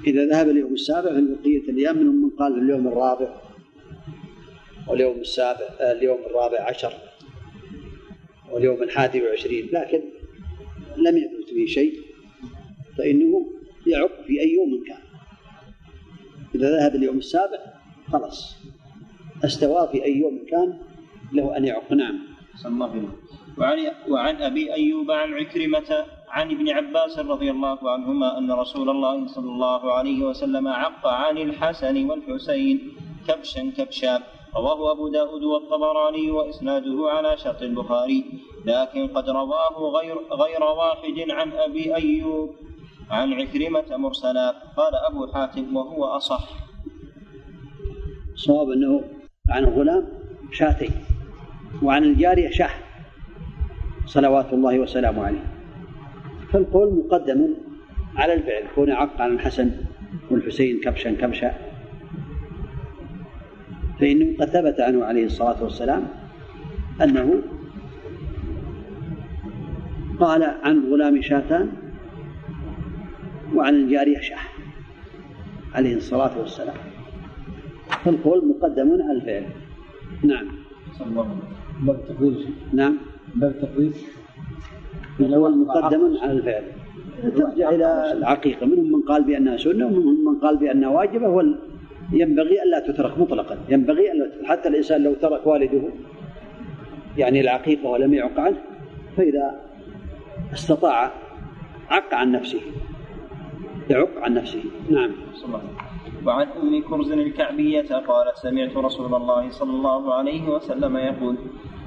إذا 0.07 0.27
ذهب 0.27 0.48
اليوم 0.48 0.72
السابع 0.72 1.14
في 1.14 1.35
بقية 1.40 1.70
الأيام 1.70 1.98
منهم 1.98 2.22
من 2.22 2.31
قال 2.31 2.59
اليوم 2.59 2.88
الرابع 2.88 3.42
واليوم 4.88 5.20
السابع 5.20 5.66
آه، 5.81 5.92
اليوم 5.92 6.18
الرابع 6.27 6.61
عشر 6.68 6.92
واليوم 8.53 8.83
الحادي 8.83 9.22
وعشرين 9.22 9.68
لكن 9.72 10.01
لم 10.96 11.16
يثبت 11.16 11.55
به 11.55 11.66
شيء 11.66 12.01
فإنه 12.98 13.53
يعق 13.87 14.22
في 14.27 14.40
أي 14.40 14.53
يوم 14.53 14.85
كان. 14.87 15.01
إذا 16.54 16.78
ذهب 16.78 16.94
اليوم 16.94 17.18
السابع 17.18 17.58
خلاص. 18.12 18.56
استوى 19.44 19.88
في 19.92 20.04
أي 20.04 20.16
يوم 20.16 20.38
كان 20.50 20.78
له 21.32 21.56
أن 21.56 21.64
يعق. 21.64 21.92
نعم. 21.92 22.18
صلى 22.56 22.72
الله 22.72 22.86
عليه 22.86 23.08
وعن, 23.58 23.78
وعن 24.08 24.42
أبي 24.42 24.72
أيوب 24.72 25.10
عن 25.10 25.34
عكرمة 25.34 26.04
عن 26.28 26.50
ابن 26.50 26.68
عباس 26.68 27.18
رضي 27.18 27.50
الله 27.50 27.90
عنهما 27.90 28.38
أن 28.38 28.52
رسول 28.52 28.90
الله 28.90 29.26
صلى 29.26 29.50
الله 29.50 29.92
عليه 29.92 30.24
وسلم 30.24 30.68
عق 30.68 31.06
عن 31.06 31.38
الحسن 31.38 32.10
والحسين 32.10 32.92
كبشا 33.28 33.72
كبشا. 33.76 34.22
رواه 34.56 34.92
أبو 34.92 35.08
داود 35.08 35.42
والطبراني 35.42 36.30
وإسناده 36.30 36.98
على 37.08 37.36
شرط 37.36 37.62
البخاري. 37.62 38.24
لكن 38.66 39.08
قد 39.08 39.28
رواه 39.28 39.76
غير, 39.96 40.16
غير 40.32 40.62
واحد 40.62 41.30
عن 41.30 41.52
أبي 41.52 41.94
أيوب 41.94 42.54
عن 43.12 43.33
عكرمة 43.33 43.96
مرسلا 43.96 44.51
قال 44.77 44.94
أبو 45.11 45.33
حاتم 45.33 45.77
وهو 45.77 46.05
أصح. 46.05 46.48
صواب 48.35 48.70
أنه 48.70 49.05
عن 49.48 49.64
الغلام 49.64 50.09
شاتين 50.53 50.90
وعن 51.83 52.05
الجارية 52.05 52.51
شاه 52.51 52.70
صلوات 54.07 54.53
الله 54.53 54.79
وسلامه 54.79 55.25
عليه. 55.25 55.44
فالقول 56.53 57.05
مقدم 57.05 57.55
على 58.16 58.35
الفعل 58.35 58.62
كون 58.75 58.90
عق 58.90 59.20
عن 59.20 59.33
الحسن 59.33 59.70
والحسين 60.31 60.81
كبشا 60.81 61.12
كبشا. 61.12 61.55
فإنه 64.01 64.37
قد 64.40 64.46
ثبت 64.46 64.81
عنه 64.81 65.05
عليه 65.05 65.25
الصلاة 65.25 65.62
والسلام 65.62 66.09
أنه 67.03 67.42
قال 70.20 70.42
عن 70.42 70.79
الغلام 70.79 71.22
شاتان 71.22 71.82
وعن 73.54 73.74
الجارية 73.74 74.20
شاه 74.20 74.38
عليه 75.74 75.96
الصلاة 75.96 76.38
والسلام. 76.38 76.76
فالقول 78.04 78.48
مقدم 78.48 79.02
على 79.02 79.12
الفعل. 79.12 79.44
نعم. 80.22 80.46
صلى 80.98 81.06
الله 81.06 81.22
عليه 81.22 81.32
وسلم 81.32 81.86
باب 81.86 81.96
التقدير 81.96 82.48
نعم. 82.72 82.96
باب 83.34 83.50
التقدير 83.50 83.92
القول 85.20 85.58
مقدم 85.58 86.16
على 86.22 86.32
الفعل. 86.32 86.64
ترجع 87.36 87.70
إلى 87.70 88.12
العقيقة. 88.12 88.66
منهم 88.66 88.92
من 88.92 89.02
قال 89.02 89.24
بأنها 89.24 89.56
سنة 89.56 89.86
ومنهم 89.86 90.24
من 90.24 90.40
قال 90.40 90.56
بأنها 90.56 90.88
واجبة 90.88 91.28
وال 91.28 91.58
ينبغي 92.12 92.62
ألا 92.62 92.78
تترك 92.80 93.18
مطلقا. 93.18 93.58
ينبغي 93.68 94.12
ألا 94.12 94.26
تترك. 94.26 94.46
حتى 94.46 94.68
الإنسان 94.68 95.02
لو 95.02 95.14
ترك 95.14 95.46
والده 95.46 95.82
يعني 97.18 97.40
العقيقة 97.40 97.88
ولم 97.88 98.14
يعق 98.14 98.40
عنه 98.40 98.56
فإذا 99.16 99.60
استطاع 100.52 101.10
عق 101.90 102.14
عن 102.14 102.32
نفسه. 102.32 102.60
يعق 103.90 104.18
عن 104.18 104.35
نفسه. 104.35 104.64
نعم. 104.90 105.11
وعن 106.27 106.47
أم 106.47 106.83
كرز 106.83 107.12
الكعبية 107.12 107.97
قالت 107.97 108.37
سمعت 108.37 108.77
رسول 108.77 109.14
الله 109.14 109.51
صلى 109.51 109.71
الله 109.71 110.14
عليه 110.14 110.49
وسلم 110.49 110.97
يقول 110.97 111.37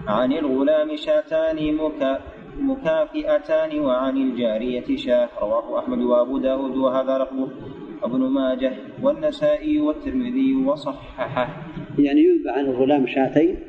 عن 0.08 0.32
الغلام 0.32 0.96
شاتان 0.96 1.76
مكا 1.76 2.20
مكافئتان 2.60 3.80
وعن 3.80 4.18
الجارية 4.18 4.98
شاه. 4.98 5.30
رواه 5.42 5.80
أحمد 5.80 6.02
وأبو 6.02 6.38
داود 6.38 6.78
وهذا 6.78 7.18
لفظه 7.18 7.50
ابن 8.04 8.20
ماجه 8.20 8.74
والنسائي 9.02 9.80
والترمذي 9.80 10.56
وصححه. 10.56 11.48
يعني 12.00 12.22
يذبح 12.22 12.58
عن 12.58 12.66
الغلام 12.66 13.08
شاتين 13.08 13.60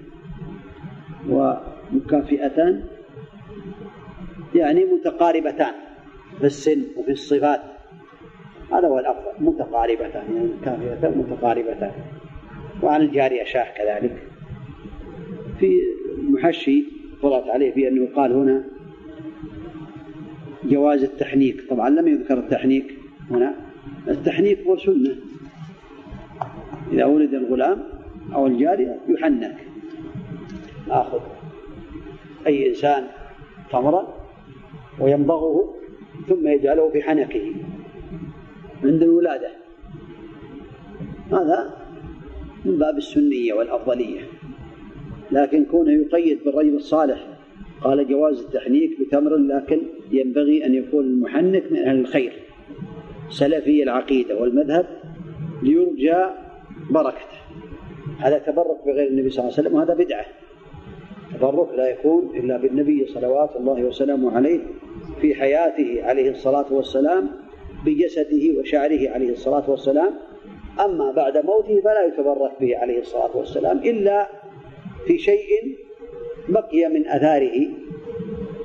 ومكافئتان 1.28 2.84
يعني 4.54 4.84
متقاربتان 4.84 5.74
في 6.38 6.46
السن 6.46 6.82
وفي 6.96 7.10
الصفات. 7.10 7.75
هذا 8.72 8.88
هو 8.88 8.98
الأفضل 8.98 9.30
متقاربتان 9.40 10.24
يعني 10.34 10.48
كافيتان 10.64 11.18
متقاربتان. 11.18 11.92
وعن 12.82 13.00
الجارية 13.00 13.44
شاه 13.44 13.66
كذلك. 13.76 14.16
في 15.58 15.80
المحشي 16.18 16.84
طلعت 17.22 17.48
عليه 17.48 17.74
بأنه 17.74 18.08
قال 18.16 18.32
هنا 18.32 18.64
جواز 20.64 21.02
التحنيك. 21.02 21.70
طبعا 21.70 21.90
لم 21.90 22.08
يذكر 22.08 22.38
التحنيك 22.38 22.94
هنا 23.30 23.54
التحنيك 24.08 24.66
هو 24.66 24.76
سنة. 24.76 25.16
إذا 26.92 27.04
ولد 27.04 27.34
الغلام 27.34 27.82
أو 28.34 28.46
الجارية 28.46 28.98
يحنك. 29.08 29.56
آخذ 30.90 31.20
أي 32.46 32.68
إنسان 32.68 33.04
تمرا 33.70 34.14
ويمضغه 35.00 35.74
ثم 36.28 36.48
يجعله 36.48 36.90
في 36.90 37.02
حنكه 37.02 37.52
عند 38.84 39.02
الولادة. 39.02 39.48
هذا 41.32 41.76
من 42.64 42.78
باب 42.78 42.96
السنية 42.96 43.52
والأفضلية. 43.52 44.20
لكن 45.32 45.64
كونه 45.64 45.92
يقيد 45.92 46.44
بالرجل 46.44 46.76
الصالح 46.76 47.26
قال 47.80 48.08
جواز 48.08 48.40
التحنيك 48.40 49.00
بتمر 49.00 49.36
لكن 49.36 49.82
ينبغي 50.10 50.66
أن 50.66 50.74
يكون 50.74 51.04
المحنك 51.04 51.64
من 51.70 51.78
أهل 51.78 51.98
الخير. 52.00 52.32
سلفي 53.30 53.82
العقيدة 53.82 54.40
والمذهب 54.40 54.86
ليرجى 55.62 56.24
بركته. 56.90 57.36
هذا 58.18 58.38
تبرك 58.38 58.84
بغير 58.86 59.08
النبي 59.08 59.30
صلى 59.30 59.40
الله 59.44 59.52
عليه 59.52 59.62
وسلم 59.62 59.74
وهذا 59.74 59.94
بدعة. 59.94 60.26
تبرك 61.34 61.68
لا 61.76 61.90
يكون 61.90 62.36
إلا 62.36 62.56
بالنبي 62.56 63.06
صلوات 63.06 63.56
الله 63.56 63.84
وسلامه 63.84 64.36
عليه 64.36 64.60
في 65.20 65.34
حياته 65.34 66.04
عليه 66.04 66.30
الصلاة 66.30 66.66
والسلام 66.70 67.28
بجسده 67.86 68.58
وشعره 68.58 69.10
عليه 69.10 69.30
الصلاة 69.30 69.70
والسلام. 69.70 70.14
أما 70.80 71.12
بعد 71.12 71.36
موته 71.46 71.80
فلا 71.80 72.04
يتبرك 72.06 72.52
به 72.60 72.78
عليه 72.78 72.98
الصلاة 73.00 73.36
والسلام 73.36 73.78
إلا 73.78 74.28
في 75.06 75.18
شيء 75.18 75.76
بقي 76.48 76.88
من 76.88 77.08
أثاره 77.08 77.68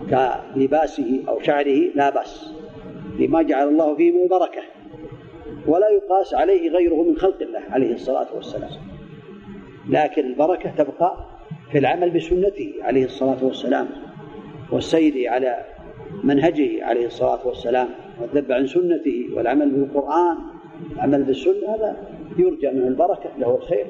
كلباسه 0.10 1.24
أو 1.28 1.40
شعره 1.42 1.80
لا 1.96 2.10
بأس 2.10 2.54
لما 3.20 3.42
جعل 3.42 3.68
الله 3.68 3.96
فيه 3.96 4.12
من 4.12 4.24
البركة 4.24 4.62
ولا 5.68 5.90
يقاس 5.90 6.34
عليه 6.34 6.70
غيره 6.70 7.04
من 7.04 7.18
خلق 7.18 7.42
الله 7.42 7.62
عليه 7.70 7.94
الصلاة 7.94 8.36
والسلام. 8.36 8.70
لكن 9.90 10.26
البركة 10.26 10.70
تبقى 10.78 11.18
في 11.72 11.78
العمل 11.78 12.10
بسنته 12.10 12.74
عليه 12.82 13.06
الصلاة 13.06 13.46
والسلام 13.46 13.88
والسير 14.72 15.30
على 15.30 15.66
منهجه 16.24 16.86
عليه 16.86 17.06
الصلاة 17.06 17.48
والسلام. 17.48 17.90
والذب 18.22 18.52
عن 18.52 18.68
سنته 18.68 19.30
والعمل 19.34 19.72
بالقرآن 19.72 20.38
العمل 20.92 21.24
بالسنة 21.24 21.76
هذا 21.76 21.98
يرجى 22.38 22.72
منه 22.72 22.88
البركة 22.88 23.30
له 23.40 23.56
الخير 23.56 23.86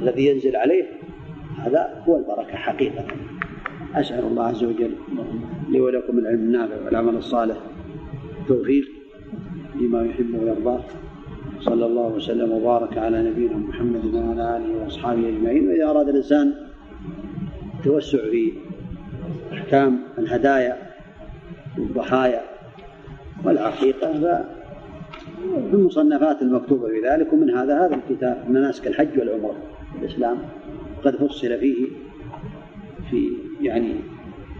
الذي 0.00 0.26
ينزل 0.26 0.56
عليه. 0.56 0.84
هذا 1.58 2.02
هو 2.08 2.16
البركة 2.16 2.56
حقيقة. 2.56 3.04
أسأل 3.94 4.24
الله 4.24 4.44
عز 4.44 4.64
وجل 4.64 4.94
لي 5.70 5.80
ولكم 5.80 6.18
العلم 6.18 6.40
النافع 6.40 6.84
والعمل 6.84 7.16
الصالح 7.16 7.56
التوفيق 8.40 8.84
لما 9.80 10.02
يحب 10.04 10.34
ويرضاه. 10.34 10.80
صلى 11.60 11.86
الله 11.86 12.06
وسلم 12.06 12.52
وبارك 12.52 12.98
على 12.98 13.30
نبينا 13.30 13.56
محمد 13.56 14.14
وعلى 14.14 14.56
آله 14.56 14.84
وأصحابه 14.84 15.28
أجمعين. 15.28 15.68
وإذا 15.68 15.90
أراد 15.90 16.08
الإنسان 16.08 16.54
التوسع 17.78 18.18
في 18.18 18.52
أحكام 19.52 19.98
الهدايا 20.18 20.76
والضحايا 21.78 22.53
والعقيقة 23.44 24.44
المصنفات 25.72 26.42
المكتوبة 26.42 26.88
في 26.88 27.00
ذلك 27.08 27.32
ومن 27.32 27.50
هذا 27.50 27.86
هذا 27.86 27.96
الكتاب 27.96 28.50
مناسك 28.50 28.86
الحج 28.86 29.18
والعمرة. 29.18 29.56
في 29.92 30.06
الإسلام 30.06 30.38
قد 31.04 31.16
فصل 31.16 31.58
فيه 31.58 31.86
في 33.10 33.28
يعني 33.60 33.94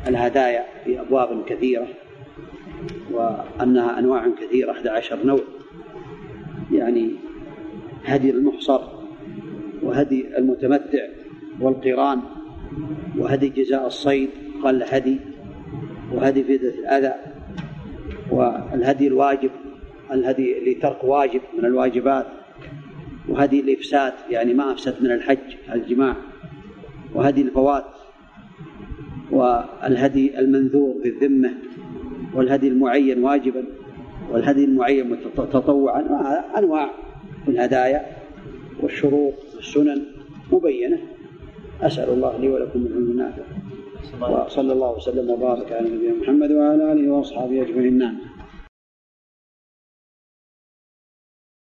الهدايا 0.08 0.64
في 0.84 1.00
أبواب 1.00 1.44
كثيرة 1.46 1.86
وأنها 3.12 3.98
أنواع 3.98 4.28
كثيرة 4.28 4.70
11 4.70 5.26
نوع. 5.26 5.40
يعني 6.72 7.10
هدي 8.04 8.30
المحصر 8.30 8.80
وهدي 9.82 10.38
المتمتع 10.38 11.06
والقران 11.60 12.20
وهدي 13.18 13.48
جزاء 13.48 13.86
الصيد 13.86 14.30
قال 14.62 14.84
هدي 14.94 15.20
وهدي 16.12 16.42
فدية 16.44 16.68
الأذى. 16.68 17.33
والهدي 18.30 19.06
الواجب 19.06 19.50
الهدي 20.12 20.70
لترك 20.70 21.04
واجب 21.04 21.40
من 21.58 21.64
الواجبات 21.64 22.26
وهدي 23.28 23.60
الإفساد 23.60 24.12
يعني 24.30 24.54
ما 24.54 24.72
أفسد 24.72 25.02
من 25.02 25.10
الحج 25.10 25.56
الجماع 25.74 26.16
وهدي 27.14 27.42
الفوات 27.42 27.84
والهدي 29.30 30.38
المنذور 30.38 30.94
في 31.02 31.08
الذمة 31.08 31.50
والهدي 32.34 32.68
المعين 32.68 33.24
واجبا 33.24 33.64
والهدي 34.30 34.64
المعين 34.64 35.16
تطوعا 35.36 36.00
أنواع 36.58 36.90
من 37.46 37.54
الهدايا 37.54 38.06
والشروط 38.80 39.34
والسنن 39.54 40.02
مبينة. 40.52 40.98
أسأل 41.82 42.08
الله 42.08 42.38
لي 42.38 42.48
ولكم 42.48 42.80
من 42.80 42.92
علم 42.92 43.10
النافع. 43.10 43.42
وصلى 44.12 44.72
الله 44.72 44.90
وسلم 44.96 45.30
وبارك 45.30 45.72
على 45.72 45.88
نبينا 45.90 46.14
محمد 46.22 46.50
وعلى 46.52 46.92
آله 46.92 47.10
وأصحابه 47.10 47.62
أجمعين. 47.62 47.98
نعم. 47.98 48.33